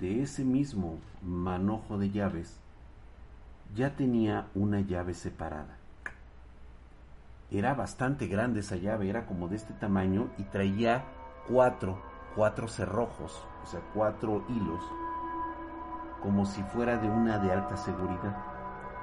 [0.00, 2.60] de ese mismo manojo de llaves
[3.74, 5.78] ya tenía una llave separada.
[7.50, 11.04] Era bastante grande esa llave, era como de este tamaño y traía
[11.48, 12.00] cuatro,
[12.34, 14.82] cuatro cerrojos, o sea, cuatro hilos,
[16.22, 18.36] como si fuera de una de alta seguridad.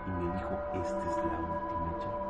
[0.08, 2.21] Y me dijo, esta es la última llave.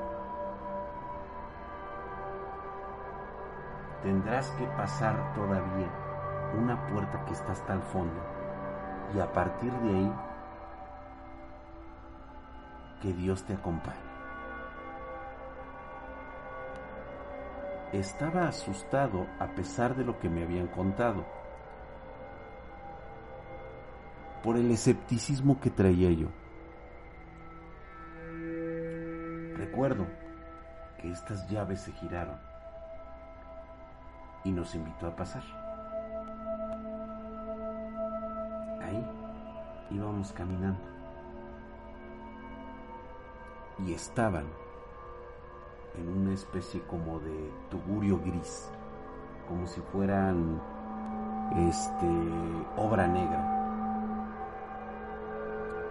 [4.04, 5.90] Tendrás que pasar todavía
[6.58, 8.20] una puerta que está hasta el fondo
[9.16, 10.14] y a partir de ahí
[13.02, 14.12] que Dios te acompañe.
[17.94, 21.26] Estaba asustado a pesar de lo que me habían contado,
[24.44, 26.28] por el escepticismo que traía yo.
[29.58, 30.08] Recuerdo
[31.00, 32.51] que estas llaves se giraron
[34.44, 35.44] y nos invitó a pasar.
[38.82, 39.06] Ahí
[39.92, 40.92] íbamos caminando
[43.86, 44.46] y estaban
[45.98, 48.70] en una especie como de tugurio gris,
[49.48, 50.62] como si fueran
[51.58, 52.08] este
[52.78, 53.58] obra negra.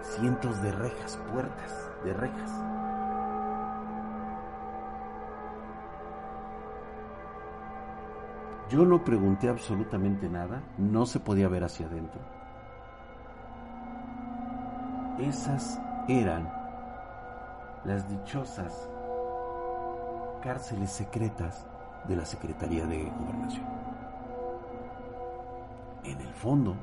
[0.03, 2.80] Cientos de rejas, puertas de rejas.
[8.71, 12.21] Yo no pregunté absolutamente nada, no se podía ver hacia adentro.
[15.19, 16.49] Esas eran
[17.85, 18.89] las dichosas
[20.41, 21.67] cárceles secretas
[22.07, 23.67] de la Secretaría de Gobernación.
[26.05, 26.77] En el fondo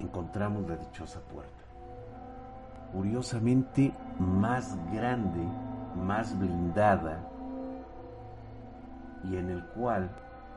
[0.00, 1.52] encontramos la dichosa puerta.
[2.94, 5.46] Curiosamente más grande,
[5.96, 7.33] más blindada,
[9.24, 10.10] y en el cual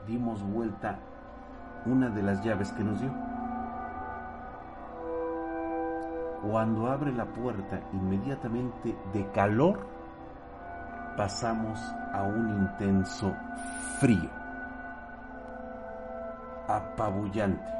[0.06, 1.00] dimos vuelta
[1.86, 3.12] una de las llaves que nos dio.
[6.42, 9.80] Cuando abre la puerta, inmediatamente de calor
[11.16, 11.80] pasamos
[12.14, 13.34] a un intenso
[14.00, 14.30] frío,
[16.68, 17.74] apabullante.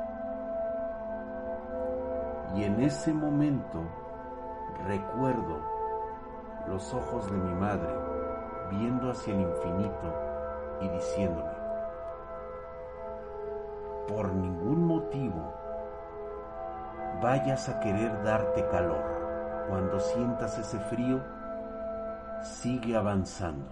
[2.56, 3.84] Y en ese momento
[4.88, 5.62] recuerdo
[6.68, 7.94] los ojos de mi madre
[8.72, 10.27] viendo hacia el infinito
[10.82, 11.58] y diciéndome,
[14.08, 15.54] por ningún motivo
[17.22, 19.18] vayas a querer darte calor.
[19.68, 21.22] Cuando sientas ese frío,
[22.42, 23.70] sigue avanzando.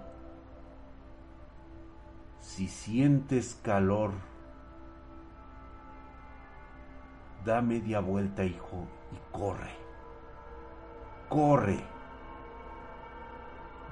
[2.40, 4.12] Si sientes calor,
[7.46, 9.72] da media vuelta, hijo, y corre.
[11.30, 11.80] Corre.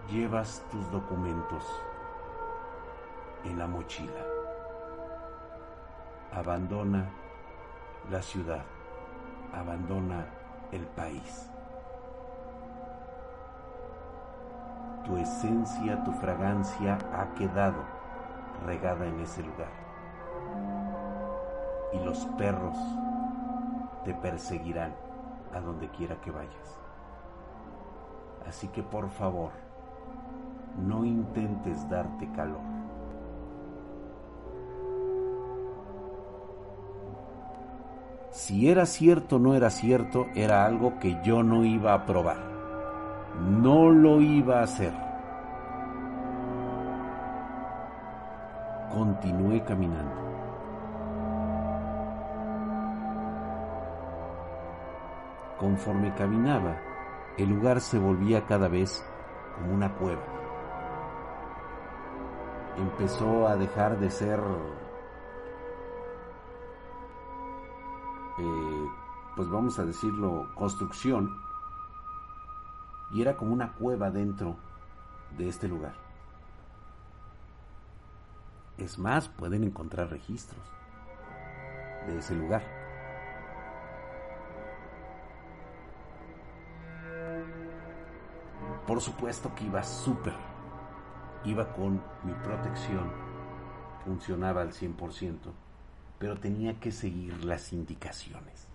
[0.09, 1.64] Llevas tus documentos
[3.43, 4.21] en la mochila.
[6.31, 7.09] Abandona
[8.09, 8.63] la ciudad,
[9.53, 10.25] abandona
[10.71, 11.49] el país.
[15.05, 17.83] Tu esencia, tu fragancia ha quedado
[18.65, 19.71] regada en ese lugar.
[21.91, 22.77] Y los perros
[24.03, 24.95] te perseguirán
[25.53, 26.79] a donde quiera que vayas.
[28.47, 29.51] Así que por favor,
[30.77, 32.72] no intentes darte calor.
[38.34, 42.38] Si era cierto o no era cierto, era algo que yo no iba a probar.
[43.39, 44.93] No lo iba a hacer.
[48.93, 50.13] continué caminando.
[55.59, 56.77] Conforme caminaba,
[57.38, 59.03] el lugar se volvía cada vez
[59.55, 60.21] como una cueva.
[62.77, 64.39] Empezó a dejar de ser,
[69.43, 71.37] pues vamos a decirlo, construcción,
[73.11, 74.55] y era como una cueva dentro
[75.37, 75.95] de este lugar.
[78.77, 80.61] Es más, pueden encontrar registros
[82.07, 82.63] de ese lugar.
[88.87, 90.35] Por supuesto que iba súper.
[91.43, 93.11] Iba con mi protección.
[94.05, 95.51] Funcionaba al 100%.
[96.17, 98.72] Pero tenía que seguir las indicaciones.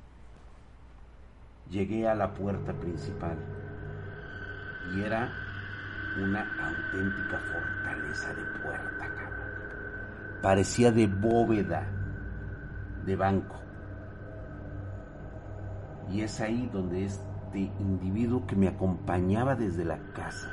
[1.70, 3.36] Llegué a la puerta principal.
[4.94, 5.30] Y era
[6.22, 9.48] una auténtica fortaleza de puerta, cabrón.
[10.40, 11.86] Parecía de bóveda
[13.04, 13.56] de banco.
[16.10, 20.50] Y es ahí donde este individuo que me acompañaba desde la casa,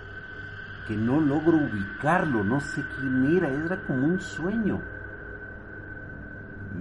[0.86, 4.82] que no logro ubicarlo, no sé quién era, era como un sueño.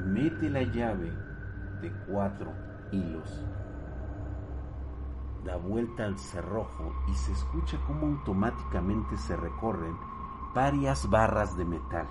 [0.06, 1.12] Mete la llave
[1.80, 2.52] de cuatro
[2.90, 3.44] hilos
[5.44, 9.94] da vuelta al cerrojo y se escucha cómo automáticamente se recorren
[10.54, 12.06] varias barras de metal.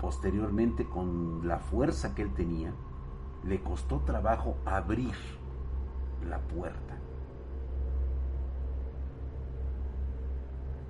[0.00, 2.74] Posteriormente, con la fuerza que él tenía,
[3.44, 5.14] le costó trabajo abrir
[6.28, 6.98] la puerta.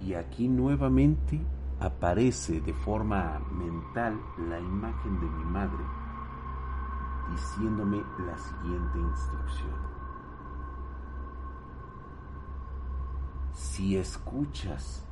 [0.00, 1.40] Y aquí nuevamente
[1.80, 5.99] aparece de forma mental la imagen de mi madre
[7.30, 10.00] diciéndome la siguiente instrucción.
[13.52, 15.04] Si escuchas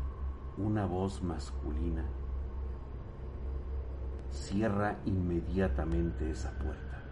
[0.56, 2.04] una voz masculina,
[4.30, 7.02] cierra inmediatamente esa puerta.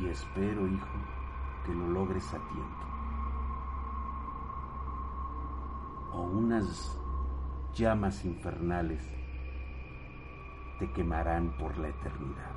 [0.00, 0.98] Y espero, hijo,
[1.64, 2.86] que lo logres a tiempo.
[6.12, 6.98] O unas
[7.74, 9.19] llamas infernales
[10.80, 12.50] te quemarán por la eternidad.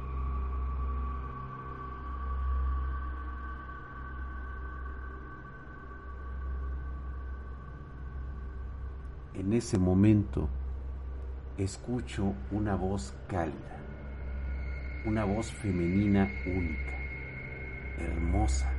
[9.34, 10.48] En ese momento
[11.58, 13.78] escucho una voz cálida,
[15.06, 16.98] una voz femenina única,
[17.98, 18.72] hermosa,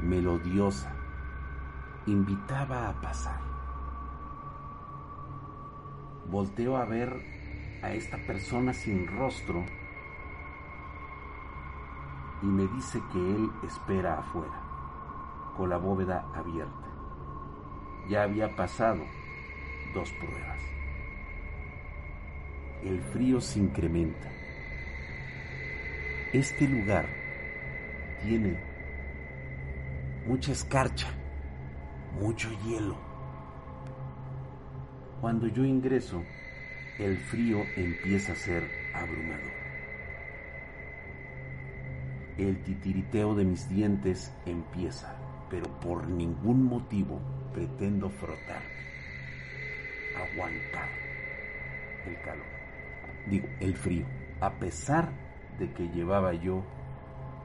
[0.00, 0.92] melodiosa,
[2.06, 3.40] invitaba a pasar.
[6.30, 7.41] Volteo a ver
[7.82, 9.64] a esta persona sin rostro
[12.42, 16.88] y me dice que él espera afuera, con la bóveda abierta.
[18.08, 19.04] Ya había pasado
[19.94, 20.60] dos pruebas.
[22.82, 24.28] El frío se incrementa.
[26.32, 27.06] Este lugar
[28.22, 28.58] tiene
[30.26, 31.08] mucha escarcha,
[32.20, 32.96] mucho hielo.
[35.20, 36.24] Cuando yo ingreso,
[37.04, 38.62] el frío empieza a ser
[38.94, 39.50] abrumador.
[42.38, 45.16] El titiriteo de mis dientes empieza,
[45.50, 47.20] pero por ningún motivo
[47.52, 48.62] pretendo frotar,
[50.16, 50.88] aguantar
[52.06, 52.46] el calor,
[53.28, 54.06] digo, el frío,
[54.40, 55.10] a pesar
[55.58, 56.62] de que llevaba yo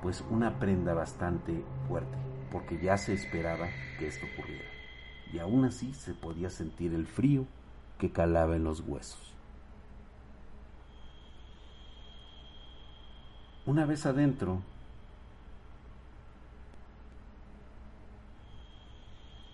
[0.04, 2.18] pues una prenda bastante fuerte,
[2.52, 4.70] porque ya se esperaba que esto ocurriera.
[5.34, 7.48] Y aún así se podía sentir el frío
[7.98, 9.37] que calaba en los huesos.
[13.68, 14.62] Una vez adentro,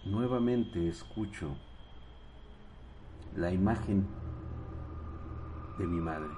[0.05, 1.55] nuevamente escucho
[3.35, 4.05] la imagen
[5.79, 6.29] de mi madre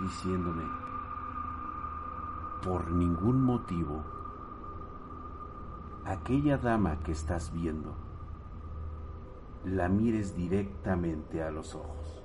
[0.00, 0.62] diciéndome,
[2.62, 4.04] por ningún motivo,
[6.04, 7.96] aquella dama que estás viendo,
[9.64, 12.22] la mires directamente a los ojos.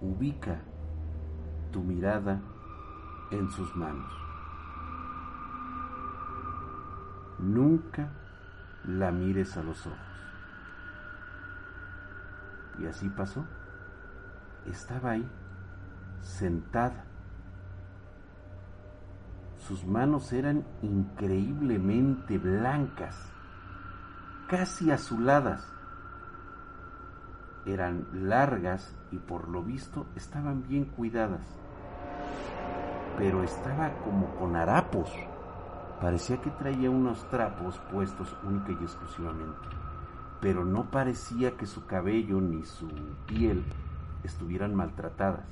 [0.00, 0.71] Ubica
[1.72, 2.40] tu mirada
[3.30, 4.12] en sus manos.
[7.38, 8.08] Nunca
[8.84, 9.98] la mires a los ojos.
[12.78, 13.44] Y así pasó.
[14.66, 15.28] Estaba ahí,
[16.20, 17.04] sentada.
[19.56, 23.32] Sus manos eran increíblemente blancas,
[24.48, 25.66] casi azuladas.
[27.64, 31.61] Eran largas y por lo visto estaban bien cuidadas
[33.16, 35.10] pero estaba como con harapos,
[36.02, 39.68] Parecía que traía unos trapos puestos única y exclusivamente,
[40.40, 42.88] pero no parecía que su cabello ni su
[43.28, 43.62] piel
[44.24, 45.44] estuvieran maltratadas.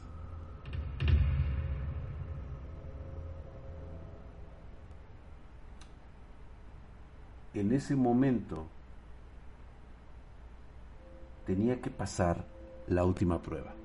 [7.54, 8.66] En ese momento
[11.46, 12.44] tenía que pasar
[12.88, 13.79] la última prueba.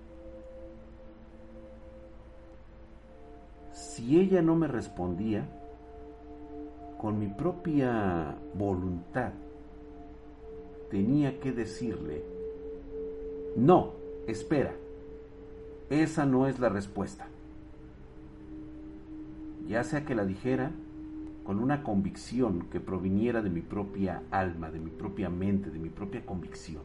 [3.96, 5.48] Si ella no me respondía,
[7.00, 9.32] con mi propia voluntad,
[10.92, 12.22] tenía que decirle,
[13.56, 13.94] no,
[14.28, 14.74] espera,
[15.90, 17.30] esa no es la respuesta.
[19.66, 20.72] Ya sea que la dijera
[21.46, 25.90] con una convicción que proviniera de mi propia alma, de mi propia mente, de mi
[25.90, 26.84] propia convicción.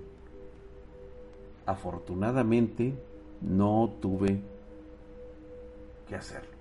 [1.66, 2.94] Afortunadamente
[3.40, 4.40] no tuve
[6.06, 6.59] que hacerlo.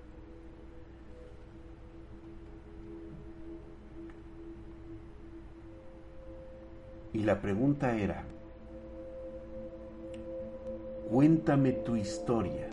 [7.12, 8.24] Y la pregunta era,
[11.10, 12.68] cuéntame tu historia.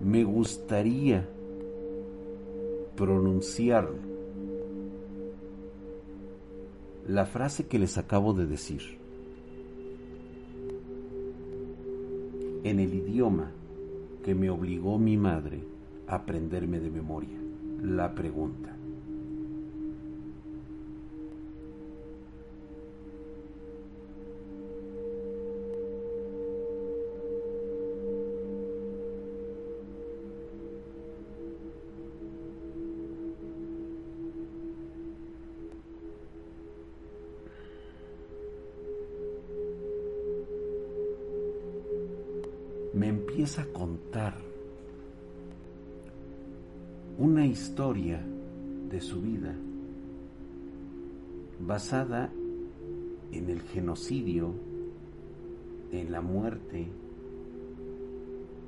[0.00, 1.26] Me gustaría
[2.96, 3.88] pronunciar
[7.08, 8.98] la frase que les acabo de decir
[12.64, 13.50] en el idioma
[14.24, 15.71] que me obligó mi madre
[16.14, 17.38] aprenderme de memoria
[17.82, 18.76] la pregunta.
[42.94, 44.51] me empieza a contar
[47.22, 48.20] una historia
[48.90, 49.54] de su vida
[51.60, 52.32] basada
[53.30, 54.52] en el genocidio,
[55.92, 56.88] en la muerte,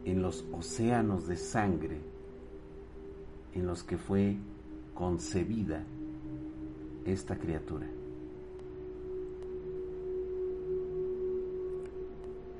[0.05, 1.99] en los océanos de sangre
[3.57, 4.37] en los que fue
[4.95, 5.83] concebida
[7.07, 7.89] esta criatura.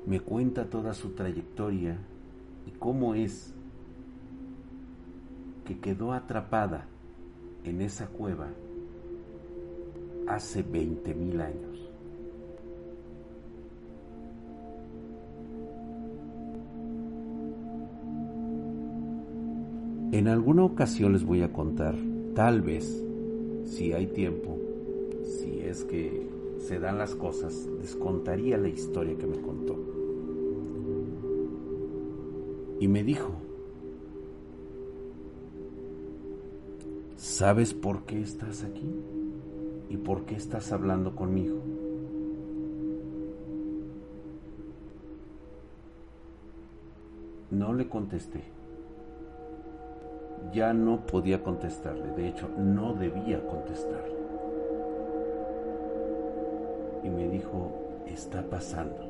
[0.05, 1.97] Me cuenta toda su trayectoria
[2.67, 3.54] y cómo es
[5.65, 6.85] que quedó atrapada
[7.63, 8.47] en esa cueva
[10.27, 11.89] hace 20 mil años.
[20.11, 21.95] En alguna ocasión les voy a contar,
[22.35, 23.03] tal vez,
[23.65, 24.57] si hay tiempo,
[25.23, 29.75] si es que se dan las cosas, les contaría la historia que me contó.
[32.79, 33.33] Y me dijo,
[37.35, 38.89] ¿Sabes por qué estás aquí?
[39.89, 41.57] ¿Y por qué estás hablando conmigo?
[47.51, 48.41] No le contesté.
[50.53, 52.09] Ya no podía contestarle.
[52.13, 54.15] De hecho, no debía contestarle.
[57.03, 57.69] Y me dijo,
[58.07, 59.09] está pasando.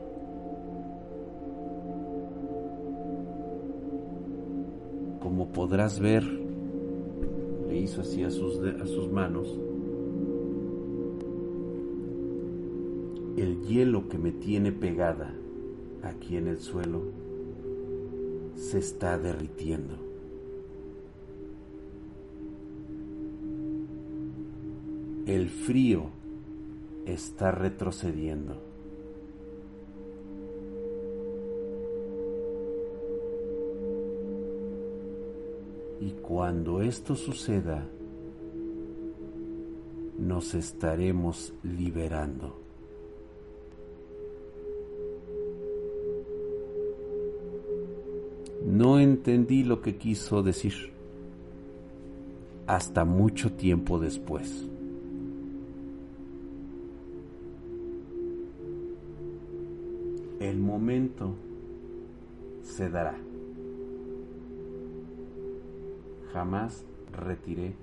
[5.20, 6.45] Como podrás ver,
[7.78, 9.60] hizo así a sus, a sus manos,
[13.38, 15.34] el hielo que me tiene pegada
[16.04, 17.02] aquí en el suelo
[18.56, 19.98] se está derritiendo.
[25.26, 26.12] El frío
[27.06, 28.75] está retrocediendo.
[36.28, 37.88] Cuando esto suceda,
[40.18, 42.60] nos estaremos liberando.
[48.66, 50.74] No entendí lo que quiso decir
[52.66, 54.68] hasta mucho tiempo después.
[60.40, 61.36] El momento
[62.64, 63.16] se dará
[66.36, 66.84] jamás
[67.14, 67.74] retiré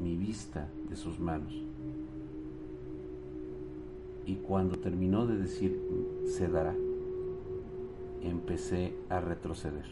[0.00, 1.52] mi vista de sus manos.
[4.24, 5.76] Y cuando terminó de decir
[6.24, 6.72] se dará,
[8.22, 9.86] empecé a retroceder,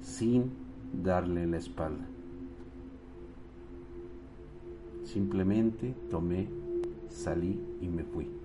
[0.00, 0.52] sin
[1.02, 2.06] darle la espalda.
[5.02, 6.46] Simplemente tomé,
[7.08, 8.41] salí y me fui.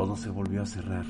[0.00, 1.04] Todo se volvió a cerrar.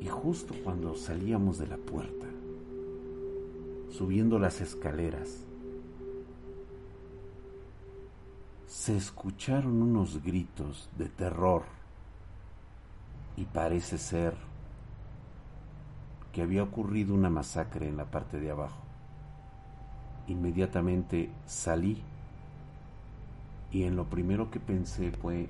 [0.00, 2.26] Y justo cuando salíamos de la puerta,
[3.90, 5.40] subiendo las escaleras,
[8.68, 11.64] se escucharon unos gritos de terror
[13.36, 14.36] y parece ser
[16.30, 18.84] que había ocurrido una masacre en la parte de abajo.
[20.28, 22.00] Inmediatamente salí
[23.70, 25.48] y en lo primero que pensé fue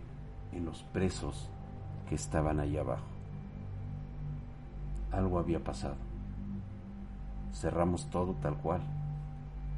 [0.52, 1.48] en los presos
[2.08, 3.04] que estaban allá abajo.
[5.12, 5.96] Algo había pasado.
[7.52, 8.80] Cerramos todo tal cual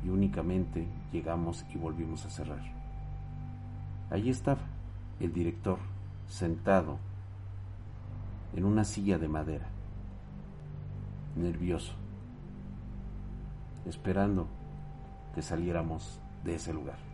[0.05, 2.63] y únicamente llegamos y volvimos a cerrar.
[4.11, 4.61] Allí estaba
[5.21, 5.79] el director
[6.29, 6.99] sentado
[8.55, 9.67] en una silla de madera,
[11.37, 11.93] nervioso,
[13.87, 14.47] esperando
[15.35, 17.08] que saliéramos de ese lugar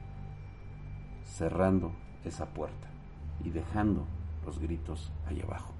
[1.25, 1.93] cerrando
[2.25, 2.89] esa puerta
[3.45, 4.07] y dejando
[4.45, 5.73] los gritos ahí abajo.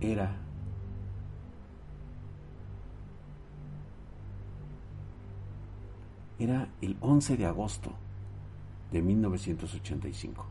[0.00, 0.36] Era
[6.38, 7.90] era el 11 de agosto
[8.92, 10.46] de 1985.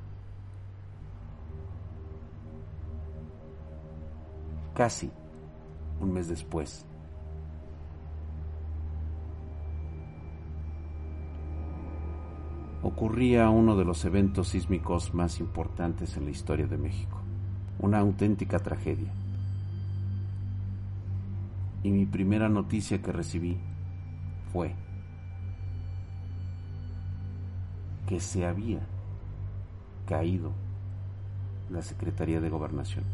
[4.76, 5.10] Casi
[6.00, 6.86] un mes después
[12.98, 17.22] ocurría uno de los eventos sísmicos más importantes en la historia de México,
[17.78, 19.14] una auténtica tragedia.
[21.84, 23.60] Y mi primera noticia que recibí
[24.52, 24.74] fue
[28.08, 28.80] que se había
[30.08, 30.54] caído
[31.70, 33.06] la Secretaría de Gobernación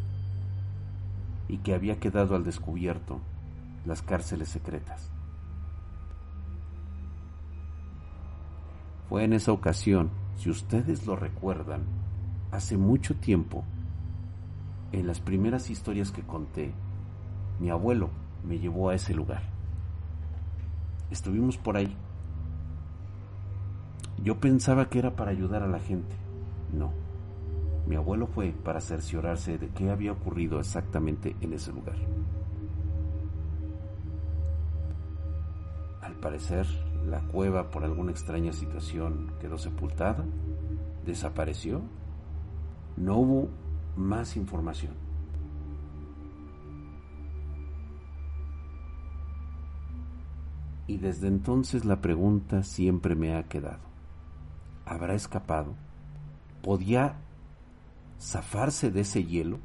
[1.50, 3.20] y que había quedado al descubierto
[3.86, 5.13] las cárceles secretas.
[9.14, 11.84] Fue en esa ocasión, si ustedes lo recuerdan,
[12.50, 13.64] hace mucho tiempo,
[14.92, 16.72] en las primeras historias que conté,
[17.60, 18.10] mi abuelo
[18.44, 19.44] me llevó a ese lugar.
[21.12, 21.96] Estuvimos por ahí.
[24.24, 26.16] Yo pensaba que era para ayudar a la gente.
[26.76, 26.92] No.
[27.86, 31.98] Mi abuelo fue para cerciorarse de qué había ocurrido exactamente en ese lugar.
[36.02, 36.66] Al parecer,
[37.08, 40.24] la cueva por alguna extraña situación quedó sepultada,
[41.06, 41.82] desapareció,
[42.96, 43.50] no hubo
[43.96, 44.94] más información.
[50.88, 53.80] Y desde entonces la pregunta siempre me ha quedado.
[54.86, 55.76] ¿Habrá escapado?
[56.62, 57.16] ¿Podía
[58.20, 59.60] zafarse de ese hielo?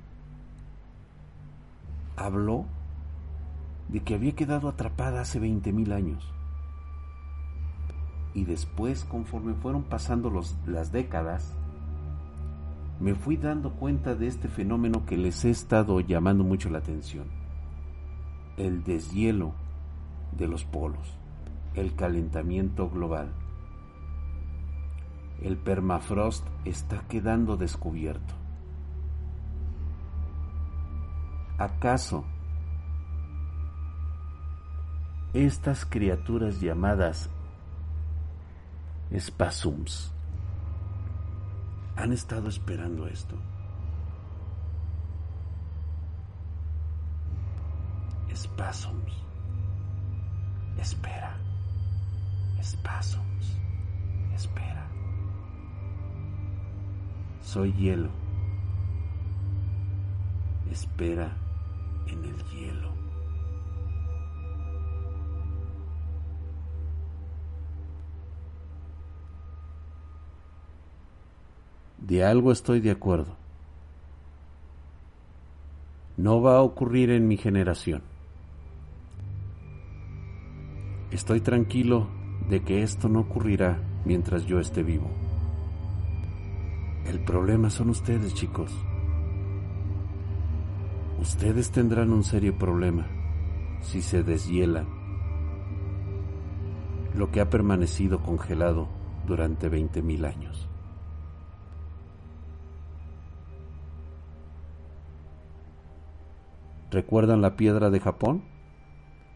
[2.17, 2.67] Habló
[3.89, 6.33] de que había quedado atrapada hace veinte mil años
[8.35, 10.31] y después, conforme fueron pasando
[10.67, 11.57] las décadas,
[13.01, 17.27] me fui dando cuenta de este fenómeno que les he estado llamando mucho la atención.
[18.57, 19.53] El deshielo
[20.37, 21.17] de los polos,
[21.75, 23.29] el calentamiento global.
[25.41, 28.35] El permafrost está quedando descubierto.
[31.57, 32.25] ¿Acaso
[35.35, 37.31] estas criaturas llamadas
[39.17, 40.13] spasms.
[41.97, 43.37] Han estado esperando esto.
[48.35, 49.13] Spasms.
[50.79, 51.37] Espera.
[52.63, 53.57] Spasms.
[54.35, 54.87] Espera.
[57.43, 58.11] Soy hielo.
[60.71, 61.33] Espera
[62.07, 62.98] en el hielo.
[72.09, 73.37] De algo estoy de acuerdo.
[76.17, 78.01] No va a ocurrir en mi generación.
[81.11, 82.09] Estoy tranquilo
[82.49, 85.11] de que esto no ocurrirá mientras yo esté vivo.
[87.05, 88.73] El problema son ustedes, chicos.
[91.21, 93.07] Ustedes tendrán un serio problema
[93.83, 94.87] si se deshiela
[97.15, 98.89] lo que ha permanecido congelado
[99.27, 100.68] durante veinte mil años.
[106.91, 108.43] ¿Recuerdan la piedra de Japón?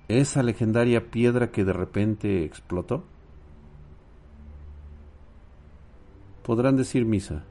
[0.08, 3.04] Esa legendaria piedra que de repente explotó.
[6.42, 7.44] Podrán decir misa.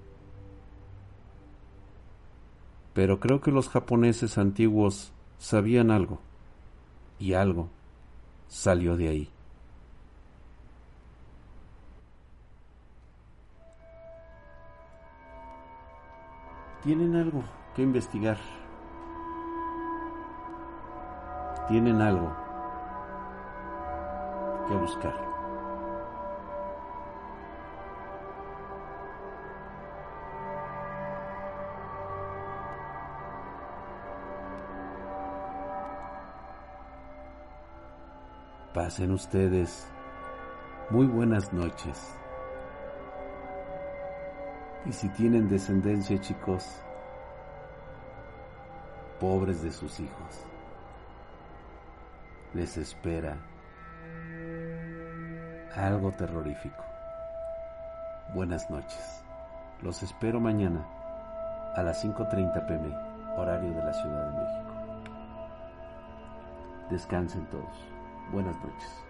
[2.93, 6.19] Pero creo que los japoneses antiguos sabían algo,
[7.19, 7.69] y algo
[8.47, 9.29] salió de ahí.
[16.83, 17.43] Tienen algo
[17.75, 18.60] que investigar.
[21.71, 22.29] Tienen algo
[24.67, 25.15] que buscar.
[38.73, 39.89] Pasen ustedes
[40.89, 42.17] muy buenas noches.
[44.87, 46.65] Y si tienen descendencia, chicos,
[49.21, 50.50] pobres de sus hijos,
[52.53, 53.37] les espera
[55.75, 56.83] algo terrorífico.
[58.33, 59.23] Buenas noches.
[59.81, 60.85] Los espero mañana
[61.75, 62.93] a las 5.30 pm,
[63.37, 64.71] horario de la Ciudad de México.
[66.89, 67.85] Descansen todos.
[68.31, 69.03] Buenas noches.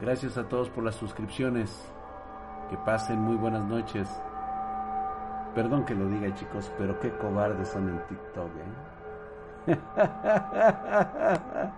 [0.00, 1.92] Gracias a todos por las suscripciones.
[2.70, 4.08] Que pasen muy buenas noches.
[5.58, 8.50] Perdón que lo diga chicos, pero qué cobardes son en TikTok.
[9.66, 9.76] ¿eh?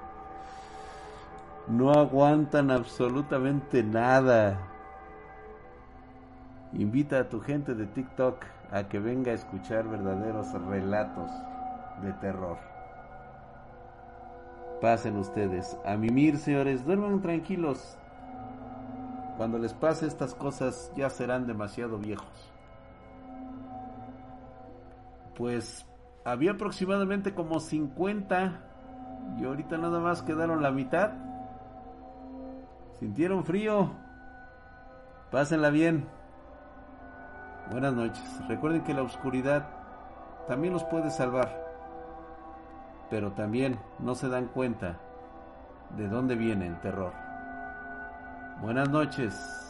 [1.66, 4.59] No aguantan absolutamente nada.
[6.74, 11.31] Invita a tu gente de TikTok a que venga a escuchar verdaderos relatos
[12.03, 12.59] de terror.
[14.83, 17.97] Pasen ustedes a mimir, señores, duerman tranquilos.
[19.39, 22.51] Cuando les pase estas cosas ya serán demasiado viejos.
[25.41, 25.86] Pues
[26.22, 28.61] había aproximadamente como 50
[29.38, 31.12] y ahorita nada más quedaron la mitad.
[32.99, 33.91] ¿Sintieron frío?
[35.30, 36.07] Pásenla bien.
[37.70, 38.22] Buenas noches.
[38.49, 39.66] Recuerden que la oscuridad
[40.47, 41.70] también los puede salvar
[43.09, 45.01] pero también no se dan cuenta
[45.97, 47.14] de dónde viene el terror.
[48.61, 49.70] Buenas noches.